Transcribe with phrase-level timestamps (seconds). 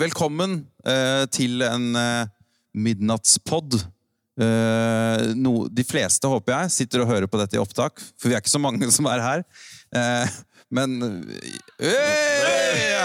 [0.00, 2.28] Velkommen eh, til en eh,
[2.72, 3.74] midnattspod.
[4.40, 8.36] Eh, no, de fleste, håper jeg, sitter og hører på dette i opptak, for vi
[8.36, 9.44] er ikke så mange som er her.
[9.92, 10.38] Eh,
[10.72, 10.96] men
[11.82, 13.04] Hey!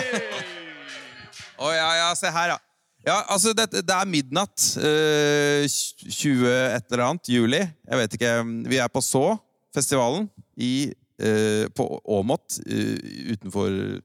[1.55, 2.61] Å ja, ja, se her, ja.
[3.05, 4.55] Ja, altså, det, det er midnatt.
[4.79, 7.59] eh, 20 et eller annet, juli.
[7.59, 8.33] Jeg vet ikke.
[8.71, 13.99] Vi er på Så-festivalen i, eh, på Åmot eh, utenfor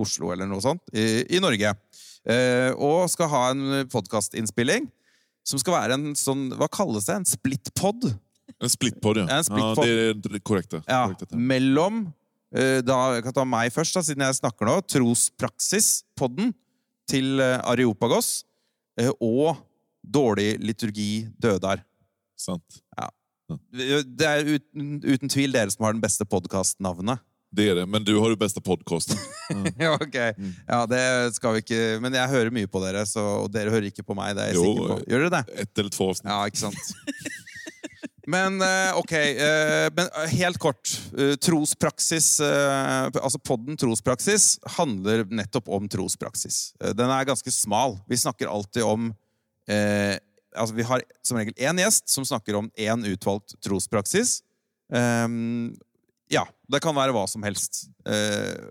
[0.00, 1.74] Oslo eller noe sånt, i, i Norge.
[2.28, 4.90] Eh, og skal ha en podkastinnspilling
[5.46, 7.14] som skal være en sånn Hva kalles det?
[7.16, 8.10] En splittpod?
[8.60, 9.38] En splittpodd, ja.
[9.38, 9.86] En splittpodd.
[9.88, 10.12] ja.
[10.12, 10.82] Det är det korrekta.
[10.86, 11.46] Ja, korrekta term.
[11.46, 12.12] mellom
[12.54, 14.80] eh, da, Jeg kan ta meg først, da, siden jeg snakker nå.
[14.90, 16.52] Trospraksis-podden
[17.08, 18.44] til eh, Areopagos.
[19.20, 19.56] og
[20.04, 21.82] Dårlig liturgi dødar.
[22.36, 22.80] Sant.
[23.72, 27.20] Det er uten, uten tvil dere som har den beste podkastnavnet.
[27.52, 29.16] Det är det, men du har ju bästa podcasten.
[29.78, 30.14] Ja, ok.
[30.68, 33.88] Ja, det skal vi ikke Men jeg hører mye på dere, så, og dere hører
[33.90, 34.36] ikke på meg.
[34.38, 34.98] Det er jeg Jo, sikker på.
[35.10, 35.62] Gjør dere det?
[35.64, 36.30] Ett eller två avsnitt.
[36.30, 36.94] Ja, ikke sant?
[38.30, 40.92] Men eh, ok, eh, men eh, helt kort.
[41.42, 46.70] Trospraksis, altså podden Trospraksis handler nettopp om trospraksis.
[46.94, 47.98] Den er ganske smal.
[48.10, 49.10] Vi snakker alltid om
[49.70, 54.40] altså Vi har som regel én gjest som snakker om én utvalgt trospraksis.
[56.30, 57.88] Ja, det kan være hva som helst.
[58.06, 58.70] Uh,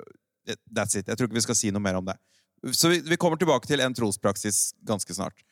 [0.71, 1.07] that's it.
[1.07, 2.15] Jeg tror ikke vi skal si noe mer om det.
[2.71, 5.43] Så vi, vi kommer tilbake til en trospraksis ganske snart.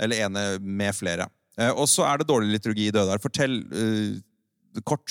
[0.00, 1.28] Eller ene eh, med flere.
[1.58, 3.20] Uh, og så er det dårlig liturgi i Dødar.
[3.24, 4.12] Fortell uh,
[4.76, 5.08] eh, kort.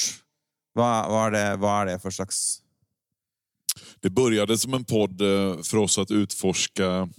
[0.78, 2.62] Hva, hva, er det, hva er det for slags
[4.02, 5.22] Det började som en podd
[5.64, 7.10] för oss att utforska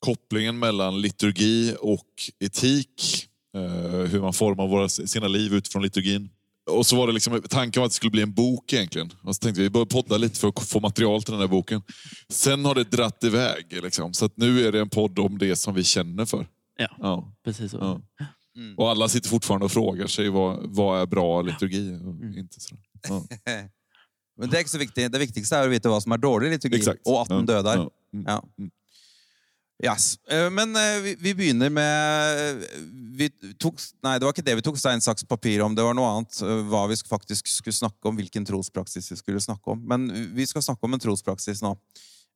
[0.00, 3.26] kopplingen mellan liturgi och etik.
[4.10, 6.30] Hur man formar våra, sina liv utifrån liturgin.
[6.70, 9.10] Och så var det liksom, tanken var att det skulle bli en bok egentligen.
[9.22, 11.48] Och så tänkte vi, vi bör podda lite för att få material till den här
[11.48, 11.82] boken.
[12.28, 13.66] Sen har det dratt iväg.
[13.82, 14.14] Liksom.
[14.14, 16.46] Så att nu är det en podd om det som vi känner för.
[16.78, 17.32] Ja, Ja.
[17.44, 17.76] precis så.
[17.80, 18.00] Ja.
[18.56, 18.74] Mm.
[18.78, 21.98] Och alla sitter fortfarande och frågar sig vad, vad är bra liturgi?
[22.04, 22.82] Och inte sådär.
[23.08, 23.24] Ja.
[24.40, 25.04] Men det er ikke så viktig.
[25.12, 27.00] Det viktigste er å vite hva som er dårlig liturgi, Exakt.
[27.04, 27.76] og at den Ja, dødar.
[28.26, 28.36] ja.
[28.58, 28.70] Mm.
[29.80, 30.18] Yes.
[30.28, 32.80] Eh, men eh, vi, vi begynner med eh,
[33.16, 33.30] vi
[33.60, 35.74] tok, Nei, det var ikke det vi tok stein, saks, papir om.
[35.76, 36.36] Det var noe annet.
[36.40, 38.18] Vad Hva vi faktiskt faktisk skulle snakke om.
[38.20, 39.80] Hvilken trospraksis vi skulle snakke om.
[39.88, 41.72] Men vi skal snakke om en trospraksis nå.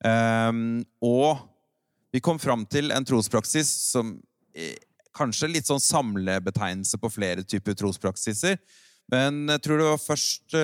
[0.04, 0.64] Um, ehm,
[1.04, 1.44] og
[2.12, 4.16] vi kom fram til en trospraksis som
[4.56, 4.76] eh,
[5.16, 8.56] kanskje litt sånn samlebetegnelse på flere typer trospraksiser.
[9.12, 10.54] Men jeg tror det var først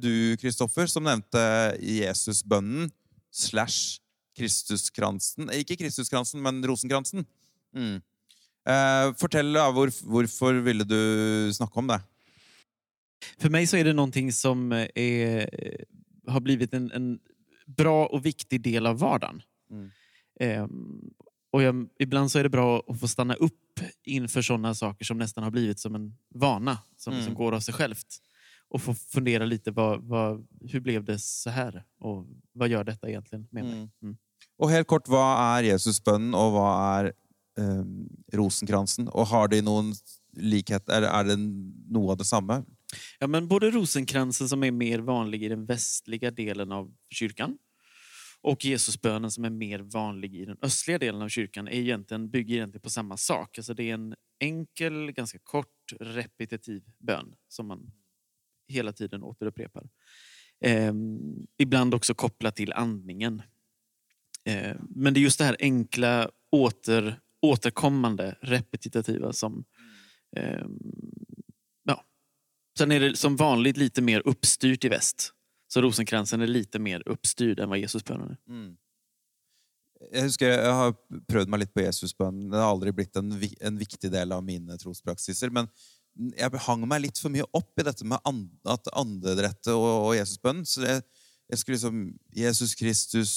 [0.00, 1.42] du, Kristoffer, som nevnte
[1.84, 2.88] Jesusbønnen
[3.28, 4.00] slash
[4.36, 5.50] Kristuskransen.
[5.50, 7.26] Eh, Ikke Kristuskransen, men Rosenkransen.
[7.76, 8.02] Mm.
[8.68, 12.00] Eh, fortell, da, hvor, hvorfor ville du snakke om det?
[13.38, 15.84] För mig så är det någonting som är, eh,
[16.32, 17.18] har blivit en, en
[17.66, 19.42] bra och viktig del av vardagen.
[19.70, 19.90] Mm.
[20.40, 21.10] Ehm,
[21.52, 25.18] och jag, ibland så är det bra att få stanna upp inför sådana saker som
[25.18, 27.18] nästan har blivit som en vana, som Mm.
[27.20, 28.06] liksom går av sig självt.
[28.68, 31.84] Och få fundera lite, vad, vad, hur blev det så här?
[31.98, 33.72] Och vad gör detta egentligen med mig?
[33.72, 33.90] Mm.
[34.02, 34.16] Mm.
[34.58, 37.04] Och helt kort, vad är Jesusbönen och vad är
[37.58, 37.84] eh,
[38.32, 39.08] Rosenkransen?
[39.08, 39.94] Och har de någon
[40.36, 41.36] likhet, eller är det
[41.90, 42.64] något av det?
[43.18, 47.58] Ja, men både rosenkransen som är mer vanlig i den västliga delen av kyrkan
[48.44, 52.54] och Jesusbönen som är mer vanlig i den östliga delen av kyrkan är egentligen, bygger
[52.54, 53.58] egentligen på samma sak.
[53.58, 57.92] Alltså det är en enkel, ganska kort, repetitiv bön som man
[58.68, 59.88] hela tiden återupprepar.
[60.60, 63.42] Ehm, ibland också kopplat till andningen.
[64.44, 69.64] Eh, men det är just det här enkla, åter, återkommande, repetitiva som
[70.36, 70.78] ehm,
[71.84, 72.04] ja,
[72.78, 75.32] Sen är det som vanligt lite mer uppstyrt i väst.
[75.68, 78.38] Så rosenkransen är lite mer uppstyrd än vad Jesusbönen är.
[78.48, 78.76] Mm.
[80.12, 80.94] Jag husker jag har
[81.28, 84.72] prövat mig lite på Jesusbönen, Det har aldrig blivit en, en viktig del av mina
[84.72, 85.50] eh, trospraxiser.
[85.50, 85.68] Men
[86.36, 90.16] jag hang mig lite för mycket upp i detta med and, att andedrettet och, och
[90.16, 90.66] Jesusbönen.
[90.66, 91.02] Så jag,
[91.46, 93.30] jag skulle liksom Jesus Kristus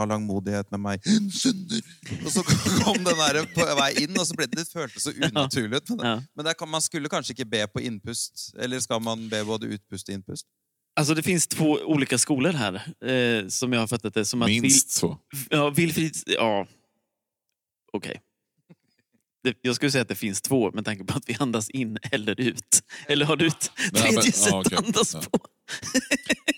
[0.00, 1.08] ha langmodighet med meg.
[1.08, 1.80] En synder!
[2.24, 2.44] Og så
[2.82, 5.94] kom den der på vei inn, og så ble det, det føltes så unaturlig ut.
[5.96, 8.50] Men, men der kan, man skulle kanskje ikke be på innpust?
[8.58, 10.48] Eller skal man be både utpust og innpust?
[10.96, 14.24] Alltså det finns två olika skolor här, eh, som jag har fattat det.
[14.24, 15.08] Som att Minst så.
[15.08, 16.16] Vil, ja, Wilfrid...
[16.26, 16.66] Ja,
[17.92, 18.20] okej.
[19.62, 22.40] Jag skulle säga att det finns två med tanke på att vi andas in eller
[22.40, 22.82] ut.
[23.06, 24.78] Eller har du ett tredje men- sätt ja, okej.
[24.78, 25.20] att andas Ja.
[25.30, 25.38] på?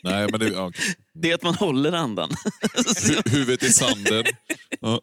[0.02, 0.94] Nej, men det, okej.
[1.14, 2.31] Det är att man håller andan.
[2.75, 4.25] Hu- Huvudet i sanden.
[4.81, 5.00] Ja.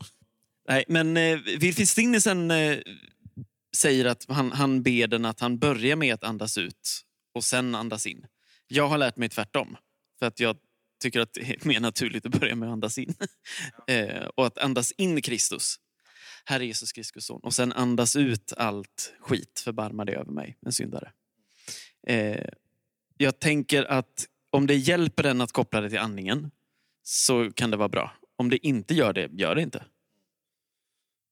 [0.70, 2.78] Nej, men eh, Wilfrid Stinnesen eh,
[3.78, 7.02] säger att han, han ber den att han börjar med att andas ut
[7.36, 8.26] och sen andas in.
[8.68, 9.78] Jag har lärt mig tvärtom.
[10.20, 10.58] För att jag
[11.02, 13.14] tycker att det är mer naturligt att börja med att andas in.
[13.88, 15.76] eh, och att andas in Kristus,
[16.46, 17.40] Herre Jesus Kristus son.
[17.44, 21.12] Och sen andas ut allt skit, förbarma dig över mig, en syndare.
[22.08, 22.46] Eh,
[23.18, 26.52] jag tänker att om det hjälper den att koppla det till andningen
[27.04, 28.12] så kan det vara bra.
[28.36, 29.86] Om det inte gör det, gör det inte.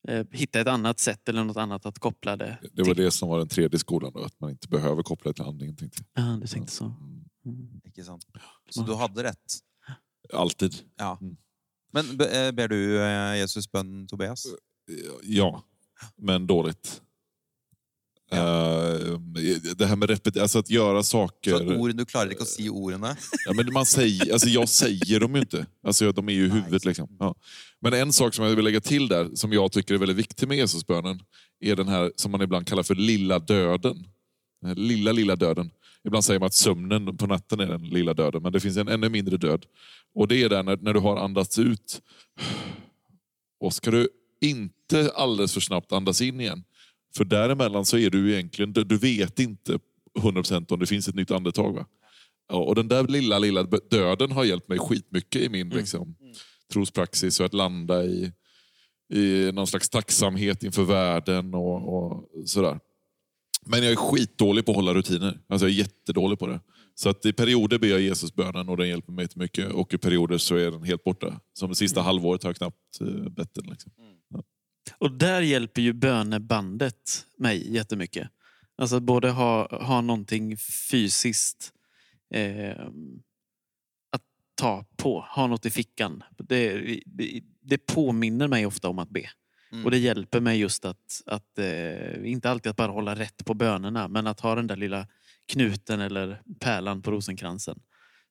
[0.07, 3.03] Eh, hitta ett annat sätt eller något annat att koppla det Det var till.
[3.03, 5.75] det som var den tredje skolan då, att man inte behöver koppla det till andningen.
[5.75, 6.25] Tänkte jag.
[6.25, 6.85] Ja, du tänkte så.
[6.85, 7.23] Mm.
[7.45, 7.81] Mm.
[7.85, 8.25] Ikke sant?
[8.69, 9.59] Så du hade rätt.
[10.33, 10.73] Alltid.
[10.95, 11.17] Ja.
[11.21, 11.37] Mm.
[11.91, 14.45] Men eh, ber du eh, Jesus bön, Tobias?
[15.23, 15.63] Ja,
[16.17, 17.01] men dåligt.
[18.31, 19.19] Eh,
[19.77, 21.51] det här med repet- alltså att göra saker...
[21.51, 23.05] Så att ord, du klarar inte att säga orden.
[23.45, 25.65] Ja, men man säger, alltså jag säger dem ju inte.
[25.83, 26.85] Alltså de är ju i huvudet.
[26.85, 27.15] Liksom.
[27.19, 27.35] Ja.
[27.79, 30.47] Men en sak som jag vill lägga till där, som jag tycker är väldigt viktig
[30.47, 31.19] med Jesusbönen,
[31.59, 34.07] är den här som man ibland kallar för lilla döden.
[34.61, 35.71] Den lilla, lilla döden.
[36.03, 38.87] Ibland säger man att sömnen på natten är den lilla döden, men det finns en
[38.87, 39.65] ännu mindre död.
[40.15, 42.01] Och det är där när, när du har andats ut.
[43.59, 44.09] Och ska du
[44.43, 46.63] inte alldeles för snabbt andas in igen.
[47.17, 49.79] För däremellan så är du egentligen, du vet inte
[50.19, 51.73] 100% om det finns ett nytt andetag.
[51.73, 51.85] Va?
[52.49, 56.15] Och den där lilla, lilla döden har hjälpt mig skitmycket i min liksom,
[56.73, 58.31] trospraxis och att landa i,
[59.13, 62.79] i någon slags tacksamhet inför världen och, och sådär.
[63.65, 65.39] Men jag är skitdålig på att hålla rutiner.
[65.47, 66.59] Alltså jag är jättedålig på det.
[66.95, 69.71] Så att i perioder ber jag Jesusbönen och den hjälper mig mycket.
[69.71, 71.39] Och i perioder så är den helt borta.
[71.53, 73.65] Som det sista halvåret har jag knappt eh, bett den.
[73.65, 73.91] Liksom.
[74.97, 78.29] Och där hjälper ju bönebandet mig jättemycket.
[78.77, 80.57] Alltså att både ha, ha någonting
[80.91, 81.73] fysiskt
[82.33, 82.87] eh,
[84.09, 84.21] att
[84.55, 86.23] ta på, ha något i fickan.
[86.37, 89.29] Det, det, det påminner mig ofta om att be.
[89.71, 89.85] Mm.
[89.85, 93.53] Och det hjälper mig just att, att eh, inte alltid att bara hålla rätt på
[93.53, 95.07] bönerna, men att ha den där lilla
[95.47, 97.79] knuten eller pärlan på rosenkransen.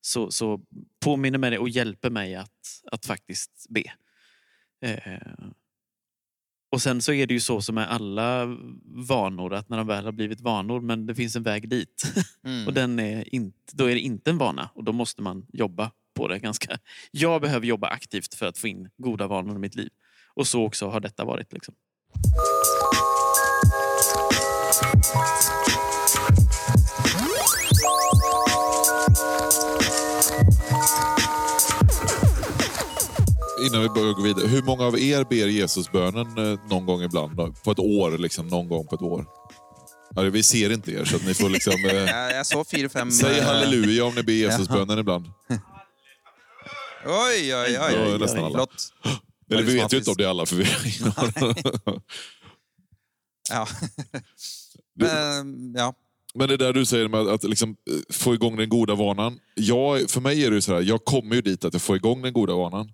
[0.00, 0.60] Så, så
[1.04, 3.84] påminner mig det och hjälper mig att, att faktiskt be.
[4.82, 5.48] Eh,
[6.72, 10.04] och sen så är det ju så som med alla vanor, att när de väl
[10.04, 12.12] har blivit vanor, men det finns en väg dit.
[12.44, 12.66] Mm.
[12.66, 15.90] Och den är inte, då är det inte en vana och då måste man jobba
[16.14, 16.78] på det ganska...
[17.10, 19.90] Jag behöver jobba aktivt för att få in goda vanor i mitt liv.
[20.34, 21.52] Och så också har detta varit.
[21.52, 21.74] Liksom.
[33.66, 34.46] Innan vi börjar gå vidare.
[34.46, 37.36] Hur många av er ber Jesusbönen eh, någon gång ibland?
[37.36, 37.52] Då?
[37.64, 38.18] På ett år?
[38.18, 39.26] Liksom, någon gång på ett år?
[40.14, 41.72] Ja, vi ser inte er, så att ni får liksom...
[41.84, 41.94] Eh,
[42.36, 43.10] Jag, såg fyra, fem...
[43.10, 45.26] säg eh, halleluja om ni ber Jesusbönen ibland.
[47.06, 47.96] Oj, oj, oj.
[48.06, 48.44] Oj, nästan oj.
[48.44, 48.54] alla.
[48.54, 48.92] Flott.
[49.50, 50.66] Eller vi vet ju inte om det är alla, för vi.
[53.50, 53.68] Ja.
[54.94, 55.94] Men, ja.
[56.34, 59.38] Men det där du säger med att liksom, eh, få igång den goda vanan.
[59.54, 61.96] Jag, för mig är det ju så här, jag kommer ju dit att jag får
[61.96, 62.92] igång den goda vanan.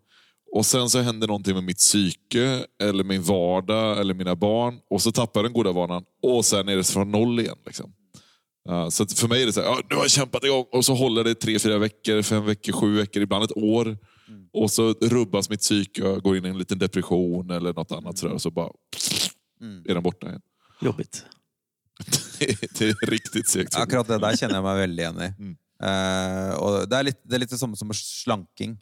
[0.52, 4.80] Och sen så händer någonting med mitt psyke, eller min vardag, eller mina barn.
[4.90, 6.04] Och så tappar jag den goda vanan.
[6.22, 7.56] Och sen är det från noll igen.
[7.66, 7.92] Liksom.
[8.64, 10.64] Ja, så att för mig är det så här, ja, nu har jag kämpat igång.
[10.72, 13.98] Och så håller det tre, fyra veckor, fem veckor, sju veckor, ibland ett år.
[14.52, 17.92] Och så rubbas mitt psyke och jag går in i en liten depression eller något
[17.92, 18.18] annat.
[18.18, 18.70] Så där, och så bara
[19.61, 19.82] Mm.
[19.88, 20.40] är den borta igen.
[20.80, 21.25] Jobbigt.
[22.78, 23.75] det är riktigt segt.
[23.76, 25.28] Akkurat det der kjenner jeg meg veldig igjen i.
[25.38, 25.54] Mm.
[25.88, 28.76] Eh, og det er litt det, det samme som med slanking.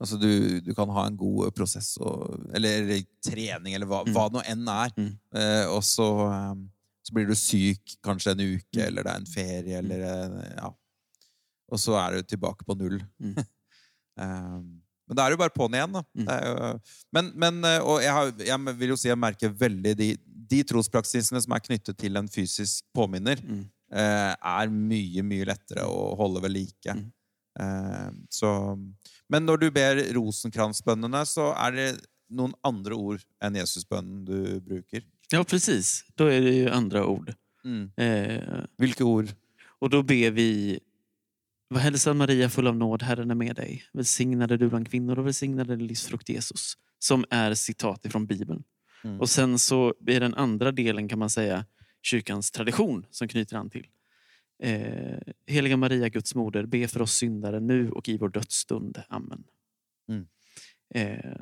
[0.00, 2.88] Altså du, du kan ha en god prosess, og, eller,
[3.22, 4.94] trening, eller hva, hva det nå enn er.
[4.98, 5.10] Mm.
[5.38, 6.54] Eh, og så, eh,
[7.06, 8.86] så blir du syk kanskje en uke, Mm.
[8.88, 10.70] eller det er en ferie, eller eh, ja.
[11.72, 13.00] Og så er du tilbake på null.
[13.22, 13.36] Mm.
[14.20, 14.56] Eh,
[15.08, 16.02] men da er du bare på'n igjen, da.
[16.12, 16.26] Mm.
[16.28, 16.66] Jo,
[17.16, 20.08] men, men, eh, og jeg, har, jeg vil jo si jeg merker veldig de,
[20.52, 23.62] de trospraksisene som er knyttet til en fysisk påminner, Mm.
[23.96, 26.92] eh, er mye, mye lettere å holde ved like.
[26.98, 27.06] Mm.
[27.64, 28.52] Eh, så,
[29.32, 31.86] men når du ber rosenkransbønnene, så er det
[32.32, 35.04] noen andre ord enn Jesusbønnen du bruker.
[35.32, 36.04] Ja, precis.
[36.14, 37.32] Då är det ju andra ord.
[37.64, 37.90] Mm.
[37.96, 39.32] Eh, Hvilke ord?
[39.82, 40.80] och då ber vi
[41.72, 43.84] Var hälsad Maria full av nåd, Herren är med dig.
[43.92, 46.74] Välsignade du bland kvinnor och välsignade din livsfrukt Jesus.
[46.98, 48.62] Som är citat ifrån Bibeln.
[49.04, 49.20] Mm.
[49.20, 51.64] Och sen så är den andra delen kan man säga
[52.02, 53.86] kyrkans tradition som knyter an till.
[54.62, 59.02] Eh, Heliga Maria, Guds moder, be för oss syndare nu och i vår dödsstund.
[59.08, 59.44] Amen.
[60.08, 60.26] Mm.
[60.94, 61.40] Eh,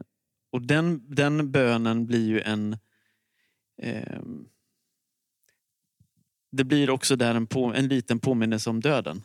[0.50, 2.78] och den, den bönen blir ju en...
[3.82, 4.48] ehm,
[6.52, 9.22] det blir också där en, på, en liten påminnelse om döden.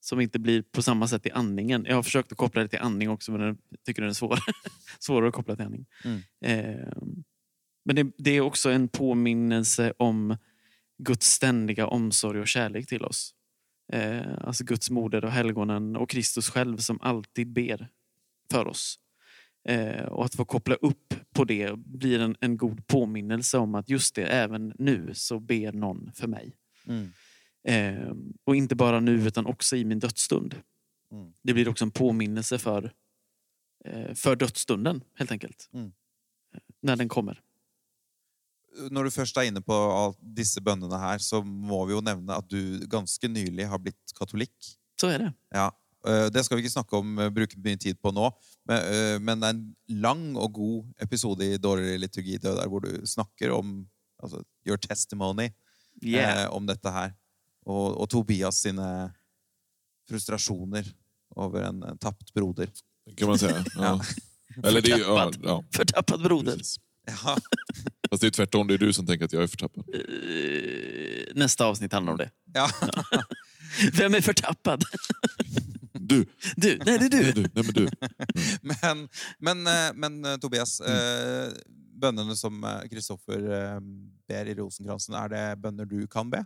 [0.00, 1.84] Som inte blir på samma sätt i andningen.
[1.88, 4.38] Jag har försökt att koppla det till andning också men jag tycker den är svår,
[4.98, 5.86] svårare att koppla till andning.
[6.04, 6.20] Mm.
[6.40, 7.24] Ehm,
[7.84, 10.36] men det, det är också en påminnelse om
[10.98, 13.34] Guds ständiga omsorg och kärlek till oss.
[13.92, 17.88] Eh, alltså Guds moder och helgonen och Kristus själv som alltid ber
[18.50, 18.98] för oss.
[19.68, 23.88] Eh, och att få koppla upp på det blir en, en god påminnelse om att
[23.88, 26.56] just det, även nu så ber någon för mig.
[26.86, 27.12] Mm.
[27.64, 28.12] Eh,
[28.44, 30.54] och inte bara nu utan också i min dödsstund.
[31.12, 31.32] Mm.
[31.42, 32.92] Det blir också en påminnelse för,
[33.84, 35.68] eh, för dödsstunden helt enkelt.
[35.72, 35.92] Mm.
[36.54, 37.42] Eh, När den kommer.
[38.90, 39.76] Når du først er inne på
[40.36, 44.52] disse bønnene her, så må vi jo nevne at du ganske nylig har blitt katolikk.
[45.00, 45.32] Så är det.
[45.54, 45.70] Ja,
[46.06, 48.30] øh, Det skal vi ikke snakke om, øh, bruke mye tid på nå,
[48.68, 53.06] men, men det er en lang og god episode i Dårlig liturgi der hvor du
[53.06, 53.86] snakker om
[54.22, 55.48] altså, your testimony
[56.04, 56.42] Yeah.
[56.44, 57.10] eh, om dette her.
[57.66, 59.12] Og, og Tobias sine
[60.08, 60.84] frustrasjoner
[61.36, 62.68] over en, en tapt broder.
[63.16, 63.64] Kan man säga.
[63.76, 64.00] Ja.
[64.64, 66.56] Eller det, är- ja, ja, Förtappad broder.
[66.56, 66.80] precis.
[67.06, 67.36] Ja,
[68.10, 69.84] Fast det är tvärtom, det är du som tänker att jag är förtappad.
[69.94, 72.30] Eh, Nästa avsnitt handlar om det.
[72.54, 72.70] ja.
[73.92, 74.84] Vem är förtappad?
[75.92, 76.26] Du!
[76.56, 77.32] Du, nej det är Nej, du.
[77.32, 77.42] du.
[77.42, 77.88] Nej, men du.
[78.82, 79.08] Men,
[79.38, 81.52] men, eh, men eh, Tobias, eh,
[82.00, 82.60] bønnene som
[82.90, 83.40] Kristoffer
[84.28, 86.42] ber i rosenkransen, er det bønner du kan be?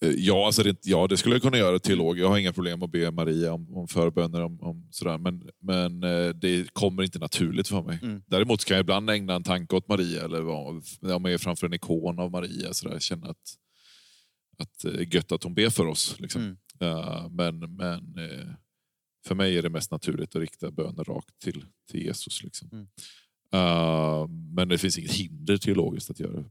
[0.00, 2.18] Eh, Ja, alltså det, ja, det skulle jag kunna göra teolog.
[2.18, 4.42] Jag har inga problem att be Maria om, om förböner.
[4.42, 5.18] Om, om sådär.
[5.18, 7.98] Men, men eh, det kommer inte naturligt för mig.
[8.02, 8.22] Mm.
[8.26, 11.74] Däremot kan jag ibland ägna en tanke åt Maria eller om jag är framför en
[11.74, 12.74] ikon av Maria.
[12.74, 13.54] Sådär, känna att,
[14.58, 16.16] att eh, gött att hon ber för oss.
[16.18, 16.42] Liksom.
[16.42, 16.56] Mm.
[16.80, 18.18] Eh, men men
[19.26, 22.42] för mig är det mest naturligt att rikta böner rakt till, till Jesus.
[22.42, 22.68] Liksom.
[22.72, 22.86] Mm.
[23.54, 26.50] Eh, men det finns inget hinder teologiskt att göra det.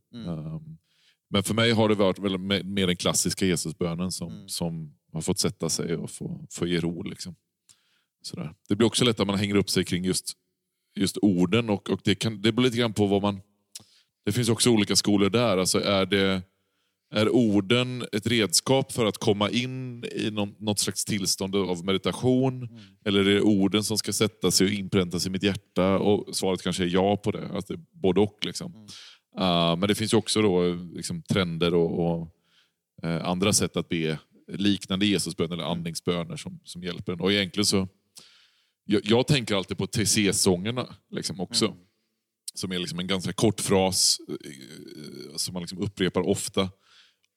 [1.33, 1.37] Mm.
[1.37, 4.49] Men för mig har det varit väl mer den klassiska Jesusbönen som, Mm.
[4.49, 7.03] som har fått sätta sig och få, få ge ro.
[7.03, 7.35] Liksom.
[8.21, 8.53] Sådär.
[8.69, 10.33] Det blir också lätt att man hänger upp sig kring just,
[10.95, 13.41] just orden och, och det, kan, det beror lite grann på vad man...
[14.25, 15.57] Det finns också olika skolor där.
[15.57, 16.41] Alltså är, det,
[17.13, 22.69] är orden ett redskap för att komma in i någon, något slags tillstånd av meditation?
[23.05, 25.99] Eller är det orden som ska sätta sig och inpräntas i mitt hjärta?
[25.99, 27.49] Och svaret kanske är ja på det.
[27.53, 28.37] Alltså det både och.
[28.45, 28.87] Liksom.
[29.39, 32.29] Uh, men det finns ju också då, liksom, trender och, och
[33.03, 37.21] eh, andra sätt att be liknande Jesusbön eller andningsböner som, som hjälper en.
[37.21, 37.87] Och egentligen så,
[38.85, 41.75] jag, jag tänker alltid på TC-sångerna liksom också.
[42.53, 46.69] Som är liksom en ganska kort fras eh, som man liksom upprepar ofta.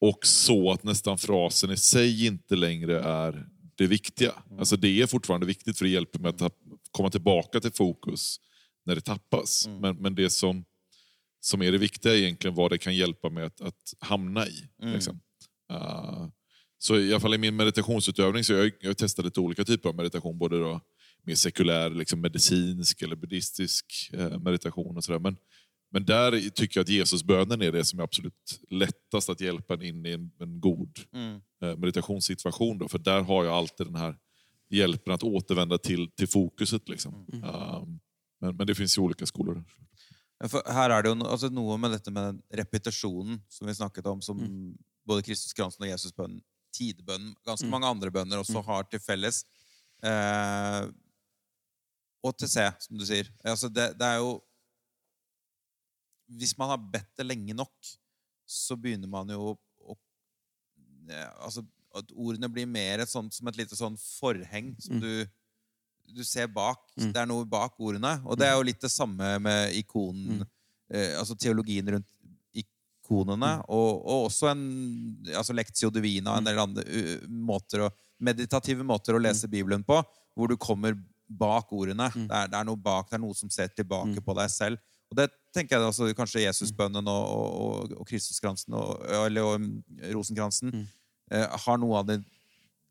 [0.00, 4.32] Och så att nästan frasen i sig inte längre är det viktiga.
[4.58, 6.52] Alltså det är fortfarande viktigt för det hjälper mig att
[6.90, 8.36] komma tillbaka till fokus
[8.84, 9.68] när det tappas.
[9.80, 10.64] Men, men det som,
[11.40, 14.68] som är det viktiga egentligen vad det kan hjälpa mig att, att hamna i.
[14.82, 15.20] Liksom.
[15.72, 16.28] Uh,
[16.78, 19.94] så i alla fall i min meditationsutövning så jag, jag testat lite olika typer av
[19.94, 20.38] meditation.
[20.38, 20.80] Både då
[21.22, 25.18] mer sekulär, liksom medicinsk eller buddhistisk eh, meditation och sådär.
[25.18, 25.36] Men,
[25.90, 29.82] men där tycker jag att Jesusbönen är det som är absolut lättast att hjälpa en
[29.82, 31.40] in i en, en god Mm.
[31.62, 32.78] eh, meditationssituation.
[32.78, 34.16] Då, för där har jag alltid den här
[34.70, 36.88] hjälpen att återvända till, till fokuset.
[36.88, 37.14] Liksom.
[37.32, 38.00] Um,
[38.40, 39.64] men, men det finns ju olika skolor.
[40.44, 44.08] Her er det jo no, altså noe med dette med den repetisjonen som vi snakket
[44.10, 44.40] om, som
[45.08, 46.42] både Kristus Kransen og Jesusbønnen,
[46.76, 49.44] tidebønnen, ganske mange andre bønner også har til felles.
[50.04, 50.82] Eh,
[52.26, 53.30] og til C, som du sier.
[53.46, 54.34] Altså det, det er jo
[56.36, 57.92] Hvis man har bedt det lenge nok,
[58.46, 59.96] så begynner man jo å
[61.46, 61.62] Altså
[61.96, 65.24] at ordene blir mer et sånt, som et lite sånn forheng som du
[66.14, 66.82] du ser bak.
[66.96, 68.16] Det er noe bak ordene.
[68.24, 70.44] Og det er jo litt det samme med ikonen,
[70.92, 72.08] eh, altså teologien rundt
[73.06, 74.64] ikonene, og, og også en
[75.36, 80.00] altså Lectio Divina, en del andre uh, måter å, meditative måter å lese Bibelen på,
[80.34, 80.96] hvor du kommer
[81.26, 82.08] bak ordene.
[82.14, 84.82] Det, er, det er noe bak, det er noe som ser tilbake på deg selv.
[85.10, 89.66] Og det tenker jeg altså, kanskje Jesusbønnen og, og, og, Kristuskransen og, eller og,
[90.14, 92.18] Rosenkransen eh, har noe av, det,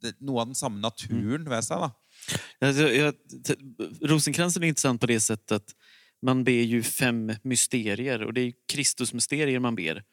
[0.03, 1.83] det, noe av den samme naturen ved seg.
[1.83, 1.91] da.
[2.59, 3.13] Alltså, jag,
[4.01, 5.75] Rosenkransen är intressant på det sättet att
[6.21, 10.03] man ber ju fem mysterier och det är Kristusmysterier man ber.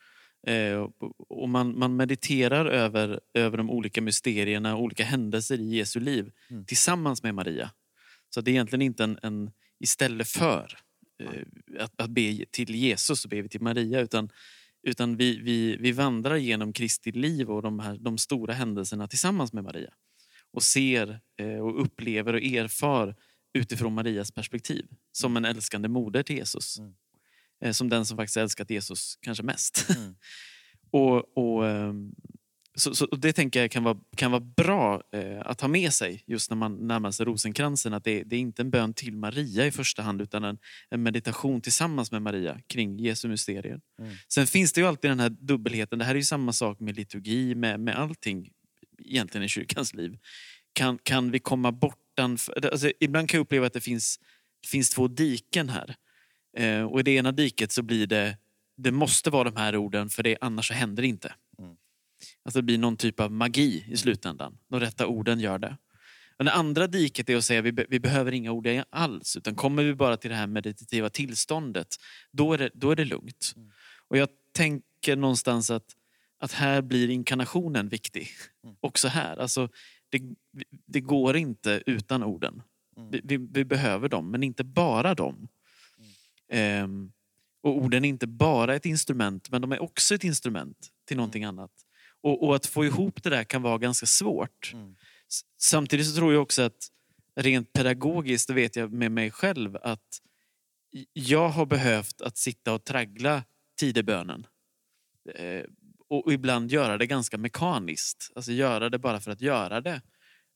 [0.47, 0.88] Eh,
[1.28, 6.31] och- man, man mediterar över, över de olika mysterierna och olika händelser i Jesu liv
[6.66, 7.71] tillsammans med Maria.
[8.35, 9.50] Så det är egentligen inte en, en
[9.81, 10.78] istället för
[11.23, 11.42] eh,
[11.85, 14.31] att, att be till Jesus så ber vi till Maria utan,
[14.83, 19.52] utan vi, vi, vi vandrar genom Kristi liv och de, här, de stora händelserna tillsammans
[19.52, 19.90] med Maria
[20.53, 23.15] och ser eh, och upplever och erfar
[23.55, 24.87] utifrån Marias perspektiv.
[25.13, 26.79] Som en älskande moder till Jesus.
[27.65, 29.89] Eh, Som den som faktiskt älskat Jesus kanske mest.
[30.91, 32.13] och, och, ehm,
[32.75, 35.93] så, så, och det tänker jag kan vara, kan vara bra eh, att ha med
[35.93, 37.95] sig just när man närmar sig rosenkransen.
[37.95, 40.59] Att det, det är inte en bön till Maria i första hand utan en,
[40.91, 43.81] en meditation tillsammans med Maria kring Jesu mysterier.
[44.29, 45.99] Sen finns det ju alltid den här dubbelheten.
[45.99, 48.51] Det här är ju samma sak med liturgi, med, med allting
[49.07, 50.19] egentligen i kyrkans liv.
[50.73, 52.39] Kan, kan vi komma bortan...
[52.73, 54.21] Alltså, ibland kan jag uppleva att det finns,
[54.63, 55.97] det finns två diken här.
[56.57, 58.39] Eh, och i det ena diket så blir det,
[58.77, 61.35] det måste vara de här orden för det, annars så händer det inte.
[61.59, 61.77] Mm.
[62.45, 64.59] Alltså det blir någon typ av magi i slutändan.
[64.69, 65.77] De rätta orden gör det.
[66.39, 69.37] Men det andra diket är att säga att vi, vi behöver inga ord alls.
[69.37, 71.97] Utan kommer vi bara till det här meditativa tillståndet,
[72.33, 73.53] då är det, då är det lugnt.
[73.57, 73.71] Mm.
[74.09, 75.85] Och jag tänker någonstans att,
[76.43, 78.29] att här blir inkarnationen viktig.
[78.65, 78.77] Mm.
[78.81, 79.37] Också här.
[79.37, 79.69] Alltså,
[80.09, 80.23] det,
[80.87, 82.63] det går inte utan orden.
[82.97, 83.11] Mm.
[83.11, 85.49] Vi, vi, vi behöver dem, men inte bara dem.
[86.49, 87.13] Ehm,
[87.63, 91.45] och orden är inte bara ett instrument, men de är också ett instrument till någonting
[91.45, 91.73] annat.
[92.21, 94.71] Och, och att få ihop det där kan vara ganska svårt.
[94.73, 94.97] Mm.
[95.59, 96.89] Samtidigt så tror jag också att
[97.37, 100.21] rent pedagogiskt, det vet jag med mig själv, att
[101.13, 103.45] jag har behövt att sitta och traggla
[103.79, 104.47] tidebönen.
[106.12, 108.33] Eh, och ibland göra det ganska mekaniskt.
[108.35, 110.02] Alltså göra det bara för att göra det.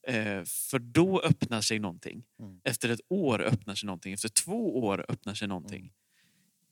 [0.09, 2.25] Eh, för då öppnar sig någonting.
[2.41, 2.61] Mm.
[2.65, 4.13] Efter ett år öppnar sig någonting.
[4.13, 5.93] Efter två år öppnar sig någonting.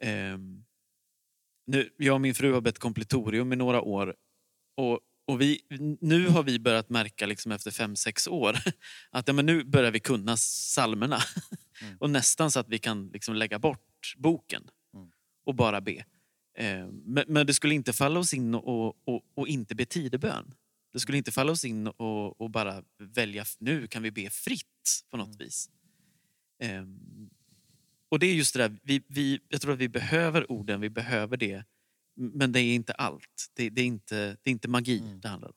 [0.00, 0.64] Ehm,
[1.66, 4.14] nu, jag och min fru har bett komplitorium i några år.
[4.76, 5.60] Och, och vi,
[6.00, 8.56] nu har vi börjat märka liksom efter fem, sex år
[9.10, 11.18] att ja, men nu börjar vi kunna psalmerna.
[11.82, 11.96] Mm.
[12.00, 15.10] och nästan så att vi kan liksom lägga bort boken Mm.
[15.44, 16.04] och bara be.
[16.58, 20.54] Eh, men, men det skulle inte falla oss in och, och, och inte be tidebön.
[20.92, 25.02] Det skulle inte falla oss in och, och bara välja, nu kan vi be fritt
[25.10, 25.70] på något vis.
[26.62, 26.84] Eh,
[28.08, 30.90] och det är just det där, vi, vi, jag tror att vi behöver orden, vi
[30.90, 31.64] behöver det.
[32.16, 33.50] Men det är inte allt.
[33.54, 35.20] Det, det, är, inte, det är inte magi Mm.
[35.20, 35.54] det handlar om.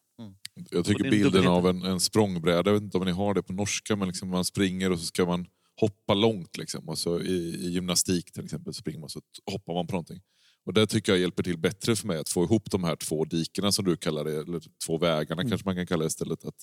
[0.70, 3.44] Jag Och tycker bilden av en, en språngbräda, jag vet inte om ni har det
[3.44, 6.58] på norska, men liksom man springer och så ska man hoppa långt.
[6.58, 6.90] Liksom.
[6.90, 10.22] Och så i, I gymnastik till exempel springer man så hoppar man på någonting.
[10.68, 13.26] Och det tycker jag hjälper till bättre för mig att få ihop de här två
[13.26, 15.50] dikena som du kallar det, eller två vägarna Mm.
[15.52, 16.46] kanske man kan kalla det istället.
[16.46, 16.56] Att,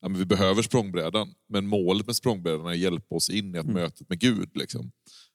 [0.00, 3.58] ja, men vi behöver språngbrädan, men målet med språngbrädan är att hjälpa oss in i
[3.58, 3.74] att Mm.
[3.74, 4.50] mötet med Gud.
[4.54, 4.90] Liksom.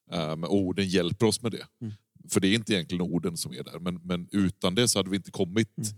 [0.10, 1.68] Men orden hjälper oss med det.
[1.82, 1.94] Mm.
[2.30, 5.10] För det är inte egentligen orden som är där, men, men utan det så hade
[5.10, 5.90] vi inte kommit Mm.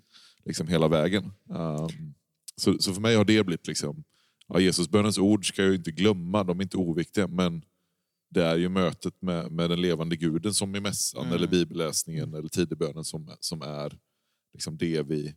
[0.45, 1.31] liksom, hela vägen.
[1.49, 2.13] Um,
[2.55, 4.03] så, så för mig har det blivit liksom,
[4.47, 7.61] ja, Jesusbönens ord ska jag inte glömma, de är inte oviktiga, men
[8.35, 11.33] det är ju mötet med, med den levande guden som i mässan Mm.
[11.35, 13.97] eller bibelläsningen eller tidebönen som, som är
[14.53, 15.33] liksom det vi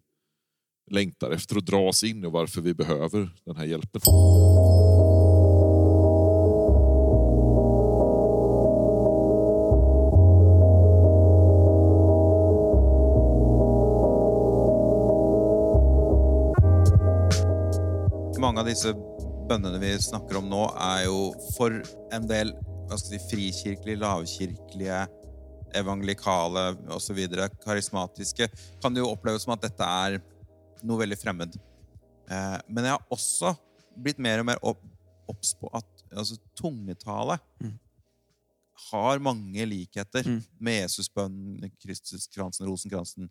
[0.91, 4.01] längtar efter och dras in och varför vi behöver den här hjälpen.
[18.41, 18.95] Mange av disse
[19.49, 21.83] bønnene vi snakker om nå, er jo for
[22.13, 22.53] en del
[22.89, 25.01] hva skal si, frikirkelige, lavkirkelige,
[25.77, 26.63] evangelikale
[26.97, 27.19] osv.,
[27.65, 28.49] karismatiske,
[28.83, 30.19] kan det jo oppleves som at dette er
[30.87, 31.59] noe veldig fremmed.
[32.31, 33.53] Eh, men jeg har også
[33.99, 37.75] blitt mer og mer obs på at altså, tungetale Mm.
[38.91, 40.43] har mange likheter Mm.
[40.61, 43.29] med Jesusbønnen, Kristuskransen, Rosenkransen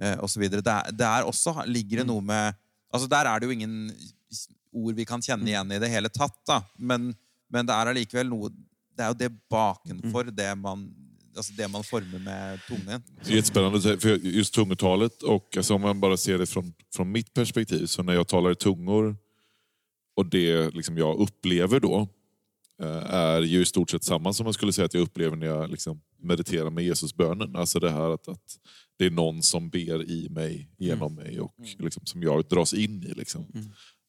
[0.00, 0.48] eh, osv.
[0.48, 2.12] Det, er- det er også, ligger det Mm.
[2.14, 2.54] noe med
[2.94, 3.90] Altså Der er det jo ingen
[4.72, 6.62] ord vi kan kjenne igjen i det hele tatt, da.
[6.78, 7.14] Men,
[7.50, 8.48] men det er allikevel noe
[8.96, 10.36] Det er jo det bakenfor Mm.
[10.36, 10.94] det man
[11.36, 13.02] Alltså det man former med tungen.
[13.24, 17.12] Det är jättespännande, för just tungotalet och alltså om man bara ser det från, från
[17.12, 19.16] mitt perspektiv, så när jag talar i tungor
[20.16, 22.08] och det liksom jag upplever då
[22.82, 25.46] eh, är ju i stort sett samma som man skulle säga att jag upplever när
[25.46, 27.56] jag liksom mediterar med Jesusbönen.
[27.56, 28.58] Alltså det här att, att
[28.98, 33.02] det är någon som ber i mig, genom mig och liksom, som jag dras in
[33.02, 33.14] i.
[33.14, 33.46] Liksom.
[33.54, 33.66] Mm.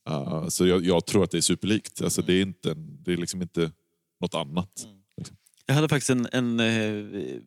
[0.10, 2.02] Uh, så jag, jag tror att det är superlikt.
[2.02, 3.72] Alltså det är, inte, det är liksom inte
[4.20, 4.88] något annat.
[5.66, 7.42] Jag hade faktiskt en, en, eh,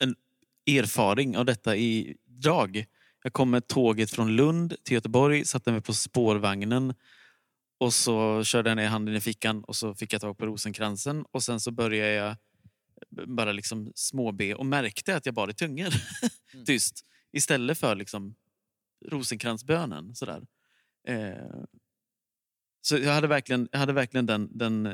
[0.00, 0.16] en
[0.66, 2.84] erfaring av detta idag.
[3.22, 6.94] Jag kom med tåget från Lund till Göteborg, satte mig på spårvagnen
[7.78, 11.24] och så körde jag ner handen i fickan och så fick jag tag på rosenkransen
[11.30, 12.36] och sen så började jag
[13.10, 15.94] bara liksom småbe och märkte att jag bad i tungor.
[16.54, 16.64] Mm.
[16.64, 17.04] Tyst.
[17.32, 18.34] Istället för liksom
[19.06, 20.14] rosenkransbönen.
[20.14, 20.46] Sådär.
[21.08, 21.64] Eh,
[22.88, 24.92] så jag hade verkligen, jag hade verkligen den, den eh,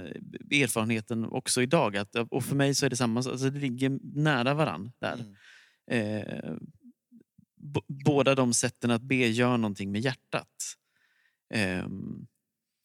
[0.62, 1.96] erfarenheten också idag.
[1.96, 5.24] Att, och för mig så är det samma, alltså det ligger nära varann där.
[5.90, 6.16] Mm.
[6.20, 6.52] Eh,
[7.56, 10.48] b- båda de sätten att be gör någonting med hjärtat.
[11.54, 12.26] Ehm,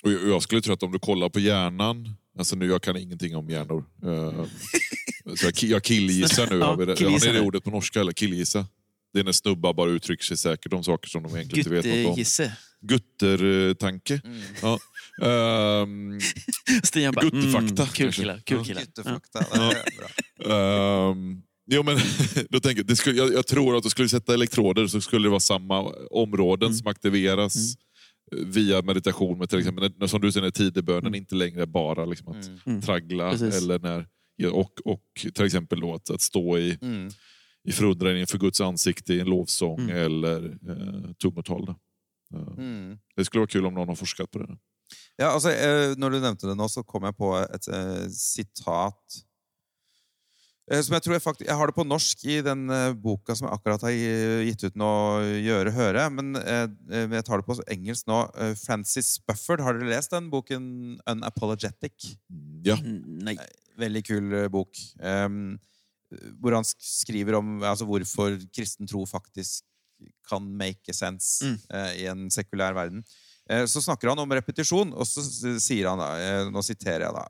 [0.04, 2.98] Och jag, jag skulle tro att om du kollar på hjärnan, alltså nu jag kan
[2.98, 3.86] ingenting om hjärnor.
[4.04, 4.46] eh,
[5.36, 6.58] så jag, jag killgissar nu.
[6.60, 8.00] Ja, har, vi det, har ni det ordet på norska?
[8.02, 8.68] eller Killgissa?
[9.14, 12.04] Det är när snubbar bara uttrycker sig säkert om saker som de egentligen inte vet
[12.04, 12.24] något om.
[12.82, 14.22] Guttertanke.
[14.24, 14.40] Mm.
[14.62, 14.80] Ja.
[15.28, 16.20] Ehm,
[16.84, 18.42] Stian bara, Guttefakta, mm, kul killar.
[18.46, 18.64] Kul Ja.
[18.64, 18.84] killar.
[18.96, 19.72] Ja.
[19.72, 20.56] Är bra.
[21.12, 21.98] ehm, jo, men,
[22.50, 25.26] då tänker, jag, det skulle, jag, jag tror att du skulle sätta elektroder så skulle
[25.26, 25.80] det vara samma
[26.12, 26.78] områden Mm.
[26.78, 27.56] som aktiveras
[28.32, 32.28] via meditation, med till exempel, när, som du säger, när tidebönen inte längre bara liksom
[32.28, 32.82] att Mm.
[32.82, 33.32] traggla.
[33.32, 33.56] Precis.
[33.64, 34.06] Eller när,
[34.52, 35.02] och, och
[35.34, 37.10] till exempel då att, att stå i, Mm.
[37.68, 39.96] i förundran inför Guds ansikte i en lovsång Mm.
[39.98, 41.74] eller eh, tungotal.
[42.34, 43.00] Mm.
[43.18, 44.58] Det skulle vara kul om någon har forskat på det.
[45.18, 49.20] Ja, altså, eh, når du nevnte det nå, så kom jeg på et eh, sitat
[50.72, 53.36] eh, som jeg tror jeg faktisk Jeg har det på norsk i den eh, boka
[53.38, 53.94] som jeg akkurat har
[54.48, 54.90] gitt ut nå,
[55.46, 56.08] Gjøre høre.
[56.14, 58.20] Men jeg tar det på engelsk nå.
[58.38, 62.16] Eh, Francis Bufford, har dere lest den boken 'Unapologetic'?
[62.30, 63.38] Mm, Ja, Mm, Nej.
[63.80, 64.76] Veldig kul bok.
[66.42, 69.64] Hvor han sk- skriver om altså, hvorfor kristen tro faktisk
[70.30, 71.58] kan make sense Mm.
[71.74, 73.04] eh, i en sekulær verden.
[73.50, 75.24] Eh, så snakker han om repetisjon, og så
[75.60, 77.28] sier han da eh, Nå siterer jeg, da.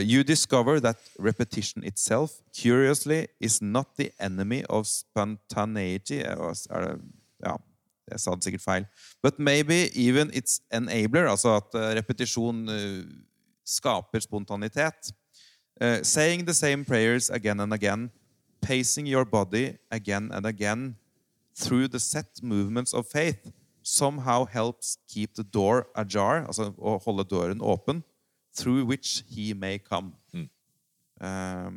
[0.00, 6.22] You discover that repetition itself, curiously, is not the enemy of spontaneity.
[6.22, 7.56] Ja,
[8.10, 8.86] jeg sa det sikkert feil.
[9.22, 12.62] But maybe even its enabler, altså at repetisjon
[13.66, 15.12] skaper spontanitet.
[16.02, 18.10] Saying the same prayers again and again,
[18.62, 20.96] pacing your body again and again
[21.56, 27.24] through the set movements of faith somehow helps keep the door ajar, altså å holde
[27.30, 28.02] døren åpen,
[28.52, 30.12] through which he may come.
[30.34, 30.48] Mm.
[31.20, 31.76] Um,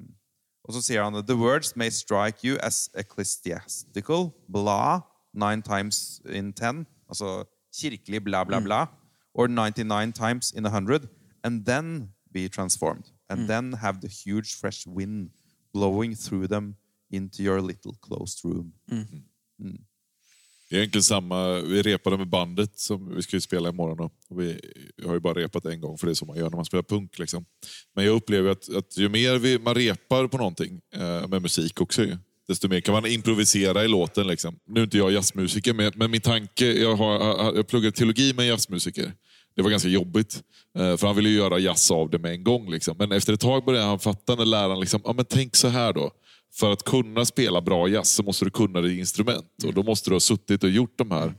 [0.65, 5.01] og så sier han The words may strike you as ecclesiastical, blah,
[5.33, 8.63] nine times in ten, altså kirkelig bla, bla, mm.
[8.65, 8.87] bla,
[9.33, 11.07] or 99 times in a hundred,
[11.43, 13.47] and then be transformed, and mm.
[13.47, 15.29] then have the huge fresh wind
[15.73, 16.75] blowing through them
[17.11, 18.73] into your little closed room.
[19.59, 19.77] Mm.
[20.69, 24.09] Det är egentligen samma, vi repade med bandet som vi ska ju spela imorgon.
[24.29, 24.59] Och vi
[25.05, 26.83] har ju bara repat en gång för det är så man gör när man spelar
[26.83, 27.19] punk.
[27.19, 27.45] Liksom.
[27.95, 31.81] Men jag upplever att, att ju mer vi, man repar på någonting, eh, med musik
[31.81, 32.17] också ju,
[32.47, 34.27] desto mer kan man improvisera i låten.
[34.27, 34.59] Liksom.
[34.67, 38.43] Nu är inte jag jazzmusiker, men, men min tanke, jag, har, jag pluggade teologi med
[38.43, 39.13] en jazzmusiker.
[39.55, 40.43] Det var ganska jobbigt,
[40.77, 42.71] eh, för han ville ju göra jazz av det med en gång.
[42.71, 42.97] Liksom.
[42.97, 45.93] Men efter ett tag började han fatta när läraren, liksom, ja, men tänk så här
[45.93, 46.11] då.
[46.53, 49.63] För att kunna spela bra jazz så måste du kunna ditt instrument.
[49.65, 51.33] Och då måste du ha suttit och gjort de här,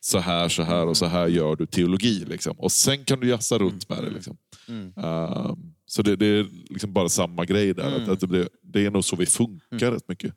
[0.00, 2.24] så här, så här och så här gör du teologi.
[2.24, 2.58] Liksom.
[2.58, 4.10] Och sen kan du jazza runt med det.
[4.10, 4.36] Liksom.
[4.68, 8.02] Ehm, så det, det är liksom bara samma grej där.
[8.02, 10.34] Att, att det, det är nog så vi funkar rätt mycket.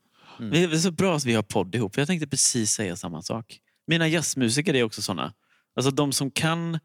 [0.52, 1.98] Det är så bra att vi har podd ihop.
[1.98, 3.60] Jag tänkte precis säga samma sak.
[3.88, 5.34] Mina jazzmusiker är också såna.
[5.76, 6.80] Alltså de som kan...